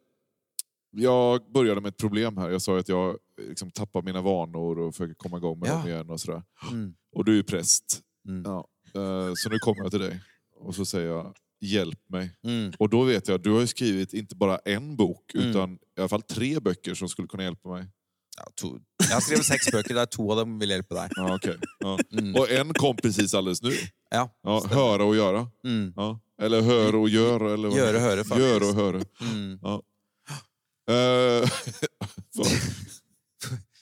[0.91, 2.49] jag började med ett problem här.
[2.49, 5.73] Jag sa att jag eh, liksom, tappar mina vanor och försöker komma igång med Ja.
[5.77, 6.09] dem igen.
[6.09, 6.43] Och, sådär.
[6.71, 6.95] Mm.
[7.15, 8.01] och du är ju präst.
[8.27, 8.43] Mm.
[8.45, 8.67] Ja.
[8.93, 10.21] eh, så nu kommer jag till dig
[10.55, 12.31] och så säger jag hjälp mig.
[12.43, 12.71] Mm.
[12.79, 15.49] Och då vet jag, du har ju skrivit inte bara en bok Mm.
[15.49, 17.87] utan i alla fall tre böcker som skulle kunna hjälpa mig.
[18.37, 18.79] Ja, to.
[18.99, 21.11] Jeg har skrevet seks bøker, der to av dem vil hjelpe deg.
[21.15, 21.55] Ja, okej.
[21.79, 21.97] Ja.
[22.19, 22.35] Mm.
[22.35, 23.71] Och en kom precis alldeles nu.
[24.11, 24.29] Ja.
[24.43, 25.47] Ja, höra och göra.
[25.65, 25.93] Mm.
[25.95, 26.19] Ja.
[26.41, 27.53] Eller hör och gör.
[27.53, 28.39] Eller vad- Göra och höra, faktiskt.
[28.49, 29.01] Gör och höra.
[29.21, 29.59] Mm.
[29.61, 29.81] Ja.
[32.35, 32.47] Vad?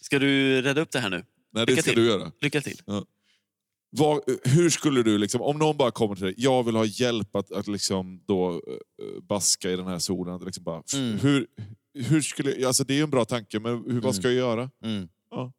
[0.02, 1.18] Ska du rädda upp det här nu?
[1.54, 2.00] Nej, det Lycka ska till.
[2.02, 2.32] du göra.
[2.42, 2.82] Lycka till.
[3.96, 7.36] Vad, hur skulle du, liksom, om någon bara kommer till dig, jag vill ha hjälp
[7.36, 10.34] att, att liksom då, eh, baska i den här solen.
[10.36, 11.20] Att Liksom bara, Mm.
[11.20, 11.48] hur,
[11.94, 14.70] hur skulle, alltså det är ju en bra tanke, men hur, vad ska jag göra?
[14.84, 15.08] Mm.
[15.32, 15.52] Ja.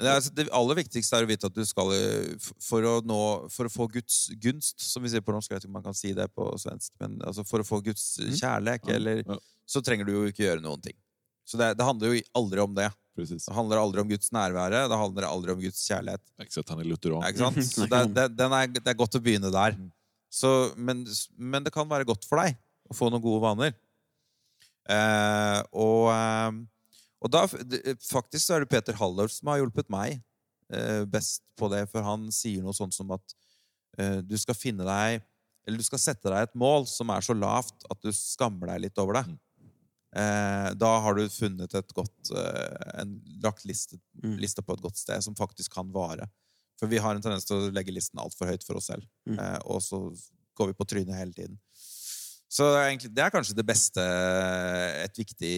[0.00, 2.92] Det, altså, det aller viktigste er å vite at du skal eh, f- For å,
[3.04, 3.18] nå,
[3.52, 5.84] for å få Guds gunst, som vi sier på norsk, jeg vet ikke om man
[5.84, 8.06] kan si det på svensk, men altså, for å få Guds
[8.40, 9.36] kjærlighet, Ja, eller, ja.
[9.68, 10.96] så trenger du jo ikke gjøre noen ting.
[11.50, 12.86] Så det, det handler jo aldri om det.
[13.18, 13.44] Precis.
[13.48, 16.22] Det handler aldri om Guds nærvære, det handler aldri om Guds kjærlighet.
[16.44, 17.24] Exakt, han är lutheran.
[17.74, 19.74] Så det, det, den er, det godt å begynne der.
[19.76, 19.90] Mm.
[20.30, 21.02] Så, men,
[21.34, 22.54] men det kan være godt for deg
[22.90, 23.74] å få noen gode vaner.
[24.90, 26.50] Eh, og, eh,
[27.20, 30.22] og da det- Faktisk så er det Peter Halldorf som har hjulpet meg
[30.72, 33.36] eh, best på det, for han sier noe sånt som at
[33.98, 35.20] eh, du skal finne deg
[35.66, 38.86] Eller du skal sette deg et mål som er så lavt at du skammer deg
[38.86, 39.26] litt over det.
[40.16, 44.36] Eh, da har du funnet et godt eh, en, Lagt liste, Mm.
[44.42, 46.26] lista på et godt sted som faktisk kan vare.
[46.80, 49.06] For vi har en tendens til å legge listen altfor høyt for oss selv.
[49.28, 49.38] Mm.
[49.38, 50.00] Eh, og så
[50.58, 51.58] går vi på trynet hele tiden.
[52.50, 54.02] Så det er, egentlig, det er kanskje det beste
[55.04, 55.54] Et viktig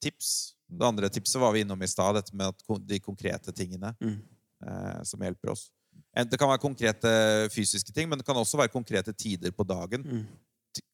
[0.00, 0.54] tips.
[0.70, 2.54] Det andre tipset var vi innom i stad, dette med
[2.88, 4.18] de konkrete tingene Mm.
[4.66, 5.68] eh, som hjelper oss.
[6.14, 7.10] Det kan være konkrete
[7.52, 10.02] fysiske ting, men det kan også være konkrete tider på dagen.
[10.02, 10.26] Mm.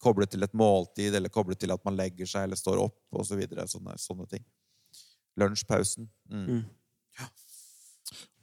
[0.02, 3.28] Koblet til et måltid, eller koblet til at man legger seg eller står opp, osv.
[3.28, 4.44] Så videre, sånne, sånne ting.
[5.36, 6.08] Lunsjpausen.
[6.30, 6.44] Mm.
[6.48, 6.62] Mm.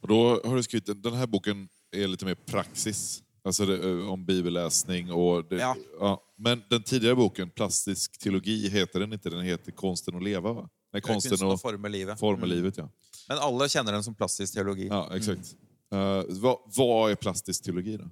[0.00, 3.22] Och då har du skrivit, den- den här boken är lite mer praxis.
[3.44, 5.44] Alltså det, eh, om bibelläsning och...
[5.48, 5.76] Det, Ja.
[6.00, 6.22] ja.
[6.36, 9.30] Men den tidigare boken, Plastisk teologi, heter den inte.
[9.30, 10.68] Den heter Konsten att leva, va?
[10.92, 12.20] Nej, konsten att forme livet.
[12.20, 12.50] forma Mm.
[12.56, 12.90] livet, ja.
[13.28, 14.86] Men alle kjenner den som plastisk teologi.
[14.86, 15.56] Ja, exakt.
[15.92, 18.04] Eh, vad, vad är plastisk teologi då?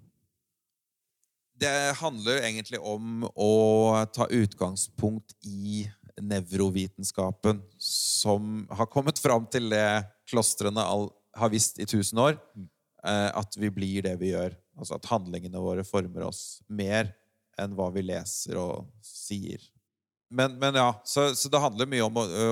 [1.62, 3.52] Det handler egentlig om å
[4.14, 5.84] ta utgangspunkt i
[6.20, 11.08] nevrovitenskapen, som har kommet fram til det klostrene all,
[11.38, 12.36] har visst i tusen år,
[13.06, 14.56] eh, at vi blir det vi gjør.
[14.78, 17.12] Altså at handlingene våre former oss mer
[17.60, 19.62] enn hva vi leser og sier.
[20.32, 22.44] Men, men ja, så, så det handler mye om ø,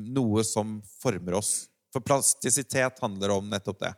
[0.00, 1.68] noe som former oss.
[1.92, 3.92] For plastisitet handler om nettopp det.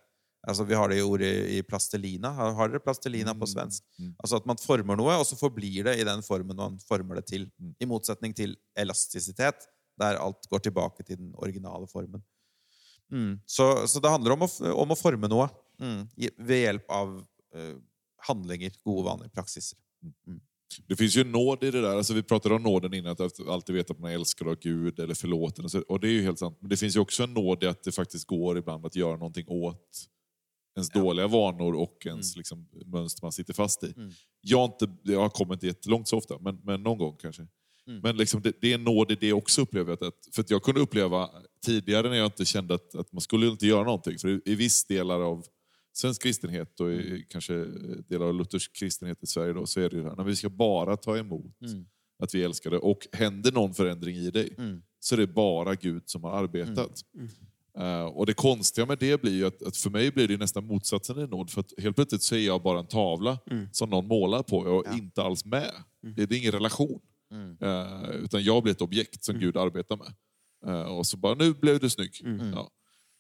[0.47, 2.31] Altså, vi har det i ordet i plastelina.
[2.31, 3.83] Har, dere plastelina på svensk?
[3.99, 4.13] Mm.
[4.23, 7.27] Altså at man former noe, og så forblir det i den formen man former det
[7.33, 7.49] til.
[7.59, 7.75] Mm.
[7.81, 9.67] I motsetning til elastisitet,
[9.99, 12.23] der alt går tilbake til den originale formen.
[13.13, 13.41] Mm.
[13.47, 15.49] Så, så det handler om f- om å forme noe
[15.83, 16.07] mm.
[16.39, 17.17] ved hjelp av
[17.55, 17.77] eh,
[18.29, 19.79] handlinger, gode vaner, praksiser.
[20.89, 21.97] Det finns ju nåd i det där.
[21.97, 24.99] Alltså vi pratade om nåden innan, att alltid veta att man är älskad av Gud
[25.01, 25.65] eller förlåten.
[25.65, 26.59] Och, så, och det är ju helt sant.
[26.61, 29.17] Men det finns ju också en nåd i att det faktiskt går ibland att göra
[29.17, 30.09] någonting åt
[30.77, 33.93] ens dåliga vanor och ens liksom, mönster man sitter fast i.
[33.97, 34.11] Mm.
[34.41, 37.47] Jag, har inte, jag har kommit jättelångt så ofta, men, men någon gång kanske.
[37.89, 38.01] Mm.
[38.01, 40.09] Men liksom det, det är nåd i det också upplever jag.
[40.09, 41.31] Att, för att jag kunde uppleva
[41.65, 44.19] tidigare när jag inte kände att, att man skulle inte göra någonting.
[44.19, 45.45] För i, i viss delar av
[45.93, 47.23] svensk kristenhet och i, Mm.
[47.29, 47.65] kanske
[48.09, 50.37] delar av luthersk kristenhet i Sverige då, så är det ju det här, när vi
[50.37, 51.87] ska bara ta emot Mm.
[52.19, 52.79] att vi älskar det.
[52.79, 54.83] Och händer någon förändring i dig Mm.
[55.01, 57.01] så är det bara Gud som har arbetat.
[57.79, 60.67] Eh, och det konstiga med det blir ju att, att för mig blir det nästan
[60.67, 61.51] motsatsen i nåd.
[61.51, 63.39] För att helt plötsligt så är jag bara en tavla
[63.73, 65.73] som någon målar på och inte alls med.
[66.03, 67.01] Det, det är ingen relation.
[67.31, 67.57] Mm.
[67.61, 70.15] Eh, utan jag blir ett objekt som Gud arbetar med.
[70.67, 72.21] Eh, och så bara, nu blev du snygg.
[72.25, 72.53] Mm.
[72.53, 72.71] Ja.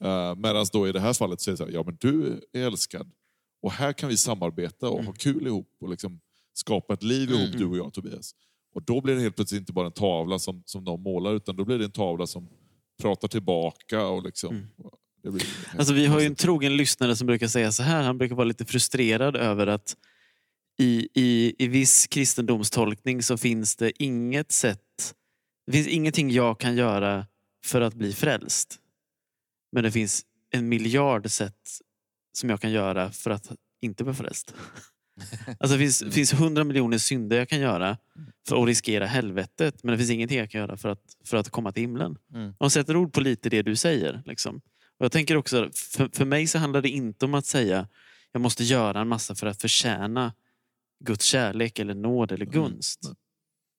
[0.05, 2.41] Uh, Medan då i det här fallet så är det så här, ja men du
[2.53, 3.11] är älskad.
[3.63, 6.21] Och här kan vi samarbeta och ha kul ihop och liksom
[6.53, 8.35] skapa ett liv ihop, du och jag Tobias.
[8.75, 11.57] Och då blir det helt plötsligt inte bara en tavla som, som någon målar, utan
[11.57, 12.49] då blir det en tavla som
[13.03, 14.07] pratar tillbaka.
[14.07, 14.69] Och liksom,
[15.23, 15.47] det blir
[15.79, 18.03] Alltså, vi har ju en trogen lyssnare som brukar säga så här.
[18.03, 19.97] Han brukar vara lite frustrerad över att
[20.79, 25.15] i, i, i viss kristendomstolkning så finns det inget sätt,
[25.67, 27.27] det finns ingenting jag kan göra
[27.65, 28.81] för att bli frälst.
[29.73, 31.81] Men det finns en miljard sätt
[32.33, 34.55] som jag kan göra för att inte bli frälst.
[35.59, 37.99] Alltså det finns, finns hundra miljoner synder jag kan göra
[38.49, 39.83] för att riskera helvetet.
[39.83, 42.19] Men det finns ingenting jag kan göra för att, för att komma till himlen.
[42.35, 42.55] Mm.
[42.59, 44.23] De sätter ord på lite det du säger.
[44.27, 44.57] Liksom.
[44.99, 47.89] Och jag tänker också, för, för mig så handlar det inte om att säga
[48.33, 50.33] jag måste göra en massa för att förtjäna
[51.05, 53.01] Guds kärlek eller nåd eller gunst.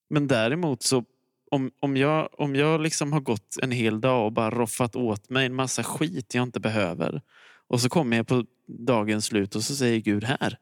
[0.09, 1.05] Men däremot så
[1.51, 5.29] om, om jag, om jag liksom har gått en hel dag och bara roffat åt
[5.29, 7.21] mig en massa skit jag inte behöver.
[7.67, 10.57] Och så kommer jag på dagens slut och så säger Gud här.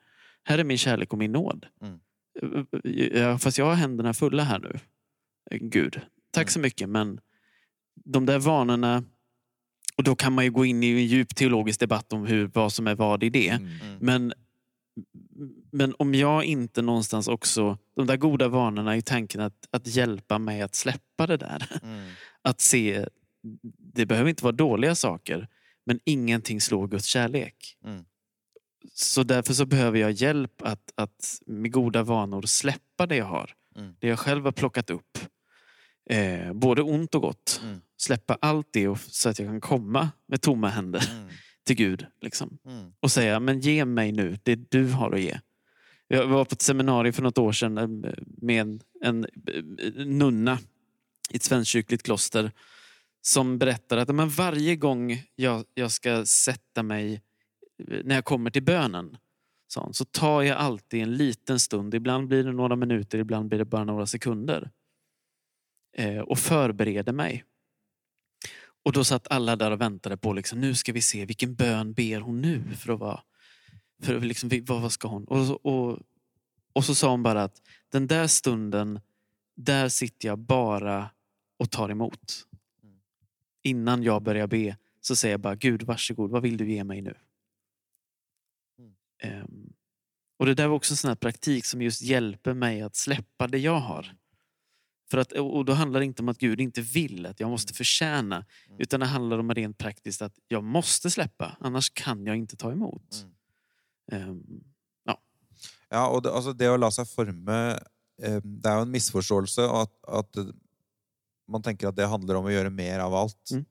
[0.48, 1.66] Här är min kärlek och min nåd.
[1.82, 2.00] Mm.
[3.14, 4.80] Ja, fast jag har händerna fulla här nu.
[5.52, 6.90] Gud, tack så mycket.
[6.90, 7.20] Men
[8.06, 9.04] de där vanorna.
[9.98, 12.74] Och då kan man ju gå in i en djup teologisk debatt om hur, vad
[12.74, 13.50] som är vad i det.
[13.50, 13.98] Mm.
[14.00, 14.34] Men,
[15.72, 20.40] men om jag inte någonstans också, de där goda vanorna i tanken att, att hjälpa
[20.40, 21.80] mig att släppa det där.
[21.84, 22.10] Mm.
[22.42, 23.08] Att se,
[23.94, 25.48] det behöver inte vara dåliga saker,
[25.86, 27.78] men ingenting slår Guds kärlek.
[27.86, 28.06] Mm.
[28.94, 33.52] Så därför så behöver jag hjälp att, att med goda vanor släppa det jag har.
[33.76, 33.96] Mm.
[34.00, 35.18] Det jag själv har plockat upp.
[36.10, 37.62] Eh, både ont och gott.
[37.64, 37.82] Mm.
[37.98, 41.28] Släppa allt det och, så att jag kan komma med tomma händer Mm.
[41.66, 42.06] till Gud.
[42.22, 42.92] Liksom Mm.
[43.00, 45.40] och säga, men ge mig nu det du har att ge.
[46.08, 50.60] Jag var på ett seminarium för något år sedan eh, med en, en eh, nunna
[51.32, 52.52] i ett svenskkyrkligt kloster
[53.22, 57.22] som berättar att men varje gång jag, jag ska sätta mig,
[57.78, 59.18] när jag kommer till bönen,
[59.92, 63.66] så tar jag alltid en liten stund, ibland blir det några minuter, ibland blir det
[63.66, 64.72] bara några sekunder.
[65.98, 67.44] Eh, och förbereder mig.
[68.84, 71.94] Och då satt alla där och väntade på, liksom, nu ska vi se vilken bön
[71.94, 73.22] ber hon nu för att vara...
[74.04, 75.26] För att liksom, vad, vad ska hon?
[75.26, 76.00] Och, så- och,
[76.74, 79.00] och så sa hon bara att den där stunden,
[79.56, 81.10] där sitter jag bara
[81.60, 82.48] och tar emot.
[83.64, 87.02] Innan jag börjar be så säger jag bara, Gud varsågod, vad vill du ge mig
[87.02, 87.16] nu?
[89.26, 89.74] Ehm,
[90.40, 93.48] och det där var också en sån här praktik som just hjälper mig att släppa
[93.48, 94.16] det jag har.
[95.12, 97.74] För att, och då handlar det inte om att Gud inte vill, att jag måste
[97.74, 98.46] förtjäna.
[98.80, 102.72] Utan det handlar om rent praktiskt att jag måste släppa, annars kan jag inte ta
[102.72, 103.26] emot.
[104.12, 104.64] Ehm,
[105.90, 107.56] Ja, og det, altså det å la seg forme
[108.18, 110.48] eh, Det er jo en misforståelse at, at eh,
[111.48, 113.52] man tenker at det handler om å gjøre mer av alt.
[113.54, 113.62] Mm.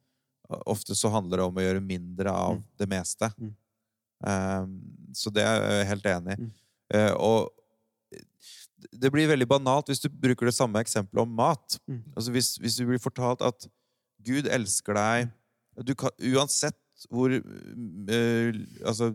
[0.71, 2.63] Ofte så handler det om å gjøre mindre av Mm.
[2.79, 3.33] det meste.
[3.37, 3.51] Mm.
[4.27, 4.67] Eh,
[5.15, 6.41] så det er jeg helt enig i.
[6.43, 6.51] Mm.
[6.95, 7.51] Eh, og
[8.95, 11.79] det blir veldig banalt hvis du bruker det samme eksempelet om mat.
[11.89, 12.03] Mm.
[12.17, 13.69] Altså hvis, hvis du blir fortalt at
[14.25, 15.31] Gud elsker deg
[15.85, 16.77] du kan, Uansett
[17.11, 18.55] hvor eh,
[18.87, 19.11] Altså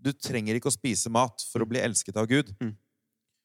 [0.00, 2.54] du trenger ikke å spise mat for å bli elsket av Gud.
[2.62, 2.70] Mm.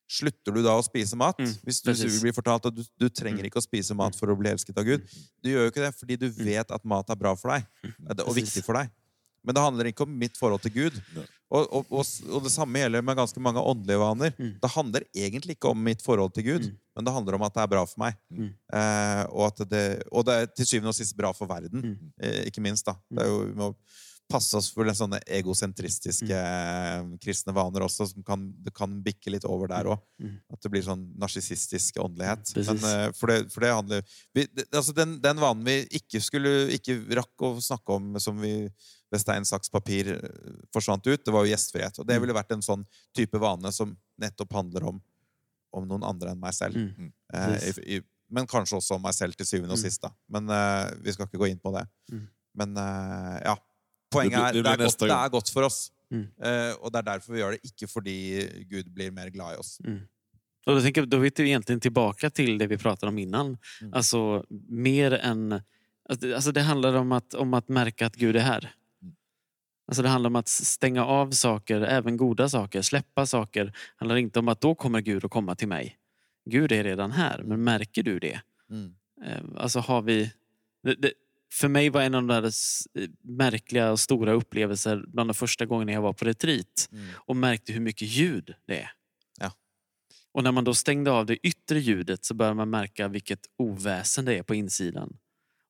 [0.08, 1.40] Slutter du da å spise mat?
[1.42, 2.20] Mm, Hvis du precis.
[2.24, 3.50] blir fortalt at du, du trenger Mm.
[3.50, 5.04] ikke å spise mat for å bli elsket av Gud.
[5.44, 8.24] Du gjør jo ikke det fordi du vet at mat er bra for deg det-
[8.24, 8.92] og viktig for deg.
[9.46, 10.98] Men det handler ikke om mitt forhold til Gud.
[11.54, 14.34] Og, og, og, og det samme gjelder med ganske mange åndelige vaner.
[14.40, 14.56] Mm.
[14.64, 16.80] Det handler egentlig ikke om mitt forhold til Gud, Mm.
[16.98, 18.18] men det handler om at det er bra for meg.
[18.34, 18.50] Mm.
[18.74, 22.12] Eh, og, det, og det er til syvende og sist bra for verden, Mm.
[22.24, 22.86] eh, ikke minst.
[22.90, 22.98] da.
[23.12, 23.70] Det er jo, vi må
[24.26, 28.08] passe oss for den sånne egosentristiske eh, kristne vaner også.
[28.10, 30.02] Som kan, det kan bikke litt over der òg.
[30.22, 30.40] Mm.
[30.52, 32.56] At det blir sånn narsissistisk åndelighet.
[32.58, 34.02] Men, eh, for, det, for det handler
[34.34, 38.40] vi, det, altså den, den vanen vi ikke skulle ikke rakk å snakke om, som
[38.42, 38.56] vi
[39.12, 40.30] ved stein, saks, papir eh,
[40.74, 42.00] forsvant ut, det var jo gjestfrihet.
[42.00, 42.86] Og det ville vært en sånn
[43.16, 45.02] type vane som nettopp handler om,
[45.76, 46.76] om noen andre enn meg selv.
[46.76, 47.12] Mm.
[47.34, 47.78] Eh, Precis.
[47.78, 49.84] i, i, men kanskje også om meg selv til syvende og Mm.
[49.86, 50.02] sist.
[50.02, 50.10] da.
[50.30, 51.86] Men eh, vi skal ikke gå inn på det.
[52.12, 52.28] Mm.
[52.56, 53.56] Men eh, ja.
[54.12, 55.92] Poenget er det det er, godt, det er godt for oss.
[56.14, 56.28] Mm.
[56.40, 57.62] Eh, og det er derfor vi gjør det.
[57.70, 58.16] Ikke fordi
[58.70, 59.80] Gud blir mer glad i oss.
[59.84, 60.02] Mm.
[60.66, 63.58] Och då, tänker, jag- då är vi egentligen tillbaka till det vi pratade om innan.
[63.82, 63.94] Mm.
[63.94, 65.62] Alltså mer än...
[66.36, 68.74] Alltså det handlar om att, om att märka att Gud är här.
[69.88, 73.66] Alltså det handlar om att stänga av saker, även goda saker, släppa saker.
[73.66, 75.98] Det handlar inte om att då kommer Gud att komma till mig.
[76.50, 78.42] Gud är redan här, men märker du det?
[78.70, 78.96] Mm.
[79.26, 80.32] Eh, Alltså har vi...
[80.84, 81.14] Det, det,
[81.54, 82.52] för mig var en av de där
[83.22, 87.06] märkliga och stora upplevelser bland de första gångerna jag var på retreat Mm.
[87.16, 88.92] och märkte hur mycket ljud det är.
[89.40, 89.52] Ja.
[90.32, 94.26] Och när man då stängde av det yttre ljudet så började man märka vilket oväsen
[94.26, 95.18] det är på insidan.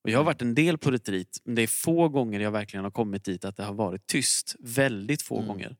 [0.06, 2.84] Och jag har varit en del på retreat, men det är få gånger jag verkligen
[2.84, 4.56] har kommit dit att det har varit tyst.
[4.58, 5.48] Väldigt få Mm.
[5.48, 5.76] gånger.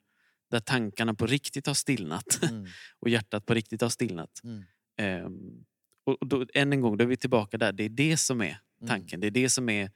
[0.51, 2.67] Där tankarna på riktigt har stillnat Mm.
[3.01, 4.41] och hjärtat på riktigt har stillnat.
[4.45, 4.65] Mm.
[4.99, 5.65] Ehm,
[6.05, 7.73] och då, än en gång, då är vi tillbaka där.
[7.73, 8.47] Det är det som är
[8.81, 8.89] Mm.
[8.89, 9.21] tanken.
[9.21, 9.91] Det är det som är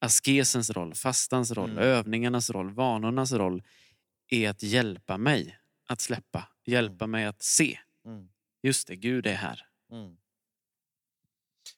[0.00, 1.82] askesens roll, fastans roll, Mm.
[1.84, 3.62] övningarnas roll, vanornas roll.
[4.30, 5.58] Är att hjälpa mig
[5.88, 6.48] att släppa.
[6.66, 7.78] Hjälpa mig att se.
[8.06, 8.28] Mm.
[8.62, 9.66] Just det, Gud är här.
[9.92, 10.16] Mm.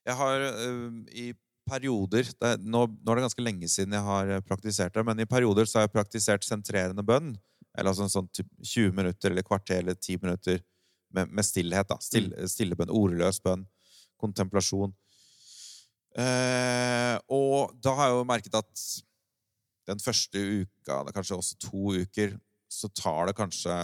[0.04, 1.34] Jeg har eh, i
[1.70, 5.04] perioder det, er- nå, nå er det ganske lenge siden jeg har eh, praktisert det,
[5.06, 7.36] men i perioder så har jeg praktisert sentrerende bønn.
[7.78, 10.58] Eller altså en sånn typ 20 minutter eller kvarter eller 10 minutter
[11.14, 11.86] med, med stillhet.
[11.88, 11.96] da.
[12.02, 13.62] Still, Stille bønn, ordløs bønn,
[14.18, 14.92] kontemplasjon.
[16.18, 18.84] Eh, og da har jeg jo merket at
[19.90, 22.34] den første uka, kanskje også to uker,
[22.70, 23.76] så tar det kanskje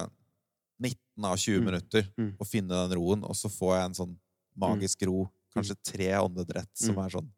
[0.82, 1.64] 19 av 20 Mm.
[1.70, 2.37] minutter Mm.
[2.39, 4.16] å finne den roen, og så får jeg en sånn
[4.59, 5.30] magisk ro.
[5.55, 7.05] Kanskje tre åndedrett som Mm.
[7.07, 7.30] er sånn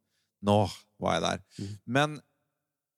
[0.43, 0.68] Nå
[1.01, 1.41] var jeg der.
[1.59, 1.78] Mm.
[1.86, 2.20] Men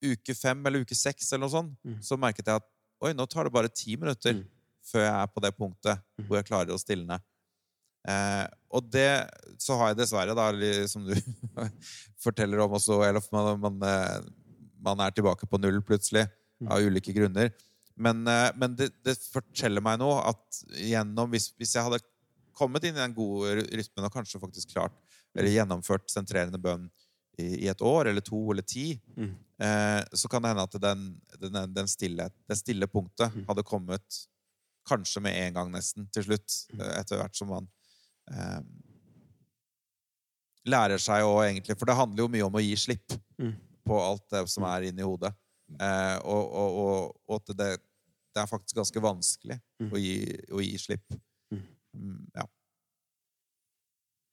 [0.04, 1.98] uke fem eller uke seks eller noe sånt, Mm.
[2.02, 2.66] så merket jeg at
[3.02, 4.44] oi, nå tar det bare ti minutter Mm.
[4.84, 6.26] før jeg er på det punktet Mm.
[6.26, 7.20] hvor jeg klarer å stilne.
[8.08, 9.28] Eh, og det
[9.58, 11.14] så har jeg dessverre, da, som du
[12.24, 14.20] forteller om også, eller man, man, eh,
[14.80, 16.28] man er tilbake på null plutselig,
[16.60, 16.68] Mm.
[16.72, 17.50] av ulike grunner.
[17.96, 22.00] Men, eh, men det, det forteller meg nå at gjennom, hvis, hvis jeg hadde
[22.54, 24.92] kommet inn i den gode ry- rytmen og kanskje faktisk klart,
[25.34, 26.90] eller gjennomført sentrerende bønn
[27.40, 29.32] i, i et år eller to eller ti, Mm.
[29.60, 31.06] eh, så kan det hende at den,
[31.40, 33.44] den, den stille, det stille punktet Mm.
[33.48, 34.20] hadde kommet
[34.88, 36.80] kanskje med en gang nesten til slutt, Mm.
[36.80, 37.68] eh, etter hvert som man
[38.30, 38.60] eh,
[40.70, 43.54] lærer seg å egentlig For det handler jo mye om å gi slipp Mm.
[43.88, 45.32] på alt det som er inni hodet.
[45.80, 47.68] Eh, og, og, og, og at det,
[48.34, 49.90] det er faktisk ganske vanskelig Mm.
[49.92, 50.16] å, gi,
[50.52, 51.14] å gi slipp.
[51.50, 51.62] Mm.
[51.96, 52.44] Mm, ja.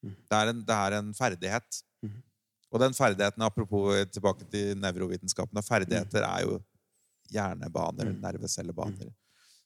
[0.03, 0.15] Mm.
[0.29, 1.79] Det er en, det er en ferdighet.
[2.72, 6.57] Og den ferdigheten, apropos eh, tilbake til nevrovitenskapene, ferdigheter er jo
[7.32, 8.22] hjernebaner, Mm.
[8.22, 9.13] nervecellebaner.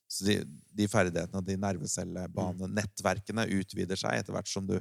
[0.08, 0.44] Så de,
[0.74, 4.76] de ferdighetene og de nervecellebanene, nettverkene, utvider seg etter hvert som du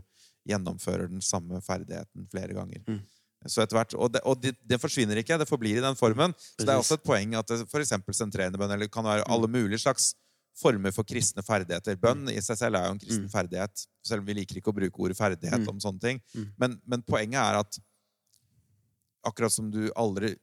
[0.49, 2.81] gjennomfører den samme ferdigheten flere ganger.
[2.87, 2.99] Mm.
[3.47, 6.33] Så etter hvert, og det, og det, det forsvinner ikke, det forblir i den formen.
[6.59, 9.23] Så det er også et poeng at for eksempel sentrerende bønn, eller det kan være
[9.25, 10.11] alle mulige slags
[10.61, 11.95] former for kristne ferdigheter.
[11.97, 13.31] Bønn i seg selv er jo en kristen Mm.
[13.33, 15.69] ferdighet, selv om vi liker ikke å bruke ordet ferdighet Mm.
[15.69, 16.21] om sånne ting.
[16.35, 16.47] Mm.
[16.59, 17.79] Men, men poenget er at
[19.23, 20.35] akkurat som du aldri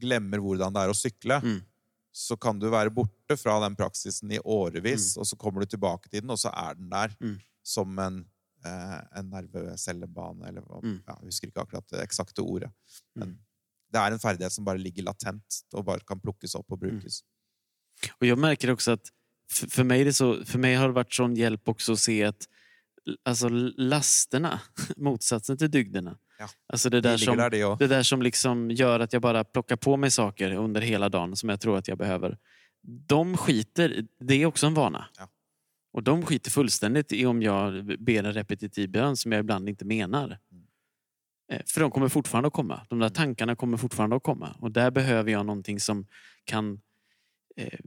[0.00, 1.60] glemmer hvordan det er å sykle, Mm.
[2.12, 5.20] så kan du være borte fra den praksisen i årevis, Mm.
[5.20, 7.40] og så kommer du tilbake til den, og så er den der Mm.
[7.62, 8.28] som en,
[8.64, 11.02] eh, en nervecellebane, eller Mm.
[11.06, 12.70] ja, Jeg husker ikke akkurat det eksakte ordet.
[13.14, 13.38] Men Mm.
[13.92, 17.22] det er en ferdighet som bare ligger latent, og bare kan plukkes opp og brukes.
[18.20, 19.10] Och jag märker också att
[19.48, 22.24] för, mig är det så, för mig har det varit sån hjälp också att se
[22.24, 22.48] att
[23.24, 24.60] alltså, lasterna,
[24.96, 26.18] motsatsen till dygderna.
[26.44, 26.48] Ja.
[26.72, 27.78] Alltså det De där, som, der, de òg.
[27.78, 31.36] det där som liksom gör att jag bara plockar på mig saker under hela dagen
[31.36, 32.38] som jag tror att jag behöver.
[33.06, 35.04] De skiter, det är också en vana.
[35.18, 35.28] Ja.
[35.92, 39.84] Och de skiter fullständigt i om jag ber en repetitiv bön som jag ibland inte
[39.84, 40.24] menar.
[40.26, 40.64] Mm.
[41.52, 42.86] Eh, För de kommer fortfarande att komma.
[42.88, 44.56] De där tankarna kommer fortfarande att komma.
[44.60, 46.06] Och där behöver jag någonting som
[46.44, 46.80] kan
[47.56, 47.78] eh,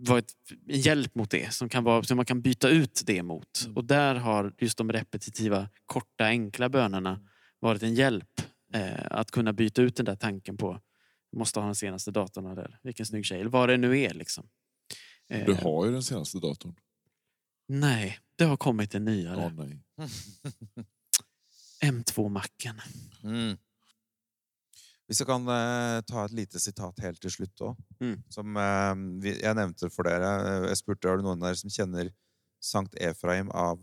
[0.00, 0.32] vara ett,
[0.68, 1.52] en hjälp mot det.
[1.54, 3.62] Som, kan vara, som man kan byta ut det mot.
[3.64, 3.76] Mm.
[3.76, 7.20] Och där har just de repetitiva, korta, enkla bönerna
[7.62, 8.40] varit en hjälp.
[8.74, 10.80] Eh, att kunna byta ut den där tanken på
[11.36, 14.14] Måste ha den senaste datorn eller vilken snygg tjej, eller vad det nu är.
[14.14, 14.48] Liksom.
[15.28, 16.74] Eh, Du har ju den senaste datorn.
[17.68, 19.52] Nej, det har kommit en nyare.
[19.54, 19.82] nej.
[21.84, 22.80] M2-macken.
[23.24, 23.56] Mm.
[25.06, 27.80] Hvis jeg kan eh, ta et lite sitat helt til slutt òg.
[28.00, 28.18] Mm.
[28.32, 30.30] Som eh, jeg nevnte for dere.
[30.68, 32.12] Jeg spurte er det noen der som kjenner
[32.62, 33.82] Sankt Efraim av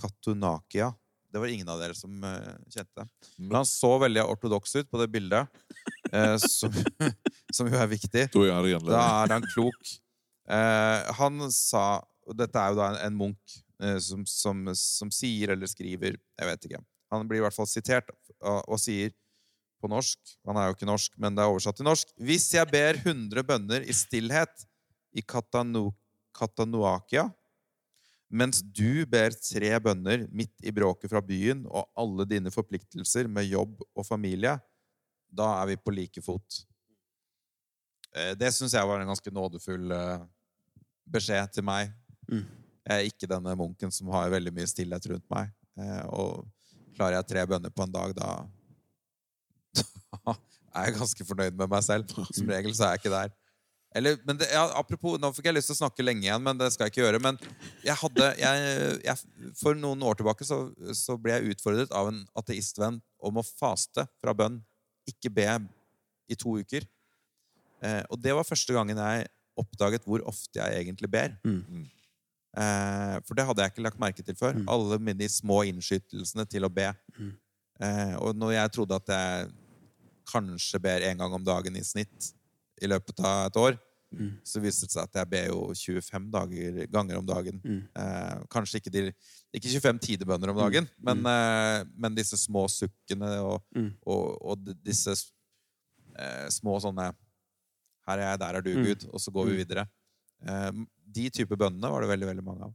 [0.00, 0.92] Katunakia.
[1.32, 3.06] Det var ingen av dere som eh, kjente.
[3.38, 5.48] Men han så veldig ortodoks ut på det bildet,
[6.12, 6.74] eh, som,
[7.56, 8.26] som jo er viktig.
[8.92, 9.92] Da er han klok.
[10.52, 13.60] Eh, han sa Og dette er jo da en, en munk
[14.02, 16.80] som, som, som sier eller skriver Jeg vet ikke.
[17.10, 19.10] Han blir i hvert fall sitert og, og sier
[19.82, 22.12] på norsk Han er jo ikke norsk, men det er oversatt til norsk.
[22.22, 24.66] Hvis jeg ber 100 bønner i stillhet
[25.18, 25.90] i Katanu,
[26.36, 27.26] Katanuakia,
[28.32, 33.50] mens du ber tre bønner midt i bråket fra byen og alle dine forpliktelser med
[33.50, 34.54] jobb og familie,
[35.32, 36.62] da er vi på like fot.
[38.16, 40.24] Eh, Det syns jeg var en ganske nådefull eh,
[41.12, 41.92] beskjed til meg.
[42.28, 42.44] Mm.
[42.82, 45.52] Jeg er ikke denne munken som har veldig mye stillhet rundt meg.
[45.78, 46.48] Eh, Og
[46.96, 48.32] klarer jeg tre bønner på en dag, da
[50.24, 50.34] da
[50.80, 52.08] er jeg ganske fornøyd med meg selv.
[52.32, 53.32] Som regel så er jeg ikke der.
[53.94, 56.58] Eller, men det, ja, apropos, Nå fikk jeg lyst til å snakke lenge igjen, men
[56.60, 57.20] det skal jeg ikke gjøre.
[57.22, 57.38] Men
[57.84, 60.62] jeg hadde, jeg, jeg, for noen år tilbake så,
[60.96, 64.60] så ble jeg utfordret av en ateistvenn om å faste fra bønn.
[65.10, 65.46] Ikke be
[66.32, 66.86] i to uker.
[67.82, 69.28] Eh, og det var første gangen jeg
[69.60, 71.36] oppdaget hvor ofte jeg egentlig ber.
[71.44, 71.84] Mm.
[72.52, 74.56] Eh, for det hadde jeg ikke lagt merke til før.
[74.56, 74.68] Mm.
[74.72, 76.88] Alle mine små innskytelsene til å be.
[77.18, 77.32] Mm.
[77.82, 79.50] Eh, og når jeg trodde at jeg
[80.32, 82.32] kanskje ber en gang om dagen i snitt
[82.82, 83.78] i løpet av et år,
[84.12, 84.32] Mm.
[84.44, 87.60] så viste det seg at jeg ber jo 25 dager, ganger om dagen.
[87.64, 87.78] Mm.
[87.96, 89.12] Eh, kanskje ikke, de,
[89.56, 93.94] ikke 25 tidebønner om dagen, men, eh, men disse små sukkene og, Mm.
[94.06, 95.14] og, og disse
[96.18, 97.14] eh, små sånne
[98.06, 98.84] Her er jeg, der er du, Mm.
[98.84, 99.08] Gud.
[99.14, 99.56] Og så går vi Mm.
[99.64, 99.88] videre.
[100.46, 100.72] Eh,
[101.12, 102.74] de typer bønnene var det veldig veldig mange av.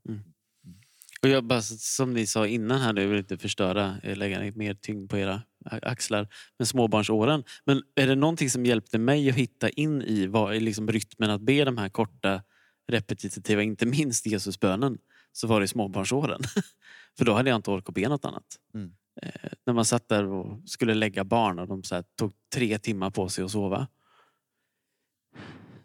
[1.22, 4.74] Och jag bara, som ni sa innan här nu, vill inte förstöra, eh, lägga mer
[4.74, 5.44] tyngd på era
[5.82, 6.28] axlar,
[6.60, 7.44] med småbarnsåren.
[7.66, 11.30] Men är det någonting som hjälpte mig att hitta in i, vad, i liksom rytmen
[11.30, 12.44] att be de här korta
[12.88, 14.98] repetitiva, inte minst Jesusbönen,
[15.32, 16.42] så var det småbarnsåren.
[17.18, 18.58] För då hade jag inte orkat be något annat.
[18.74, 18.92] Mm.
[19.22, 23.10] Eh, när man satt där och skulle lägga barn och de här, tog tre timmar
[23.10, 23.88] på sig att sova.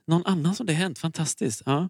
[0.07, 1.63] Någon annan som det hänt, fantastiskt.
[1.67, 1.89] Ja.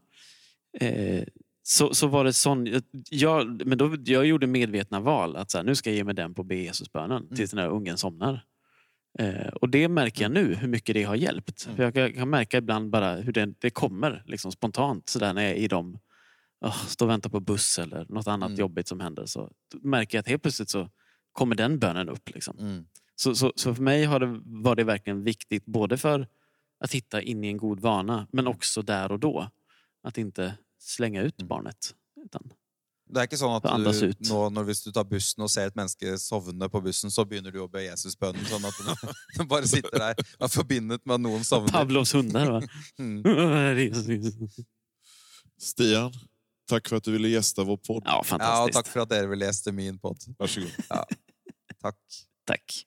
[0.81, 1.25] Eh,
[1.63, 2.81] så, så var det sån...
[3.11, 5.37] Jag, men då, jag gjorde medvetna val.
[5.37, 7.69] att så här, Nu ska jag ge mig den på be Jesusbönen tills den här
[7.69, 8.45] ungen somnar.
[9.19, 11.63] Eh, och det märker jag nu, hur mycket det har hjälpt.
[11.63, 15.35] För jag kan, kan märka ibland bara hur det, det kommer liksom spontant så där
[15.35, 15.99] när jag är i dem.
[16.61, 18.61] Oh, står och väntar på buss eller något annat Mm.
[18.61, 19.27] jobbigt som händer.
[19.27, 19.51] Så
[19.83, 20.89] märker jag att helt plötsligt så
[21.33, 22.31] kommer den bönen upp.
[22.35, 22.59] Liksom.
[22.59, 22.85] Mm.
[23.17, 26.27] Så, så, så för mig har det, var det verkligen viktigt både för
[26.81, 29.51] att hitta in i en god vana men också där och då.
[30.03, 31.49] Att inte slänga ut Mm.
[31.49, 31.95] barnet.
[32.25, 32.53] Utan,
[33.13, 34.21] Det er ikke sånn at Andas du, ut.
[34.29, 37.59] nå, hvis du tar bussen og ser et menneske sovne på bussen, så begynner du
[37.61, 38.75] å be Jesusbønnen, sånn at
[39.37, 41.73] du bare sitter der og er forbindet med at noen sovner.
[41.73, 42.61] Pavlovs hundar va?
[42.99, 43.23] Mm.
[45.59, 46.13] Stian,
[46.69, 48.03] tack för att du ville gästa vår podd.
[48.05, 48.67] ja, Ja, fantastiskt.
[48.67, 50.17] og takk for at dere vil lese min pod.
[50.39, 50.73] Varsågod.
[51.83, 51.99] Takk.
[52.47, 52.85] Tack.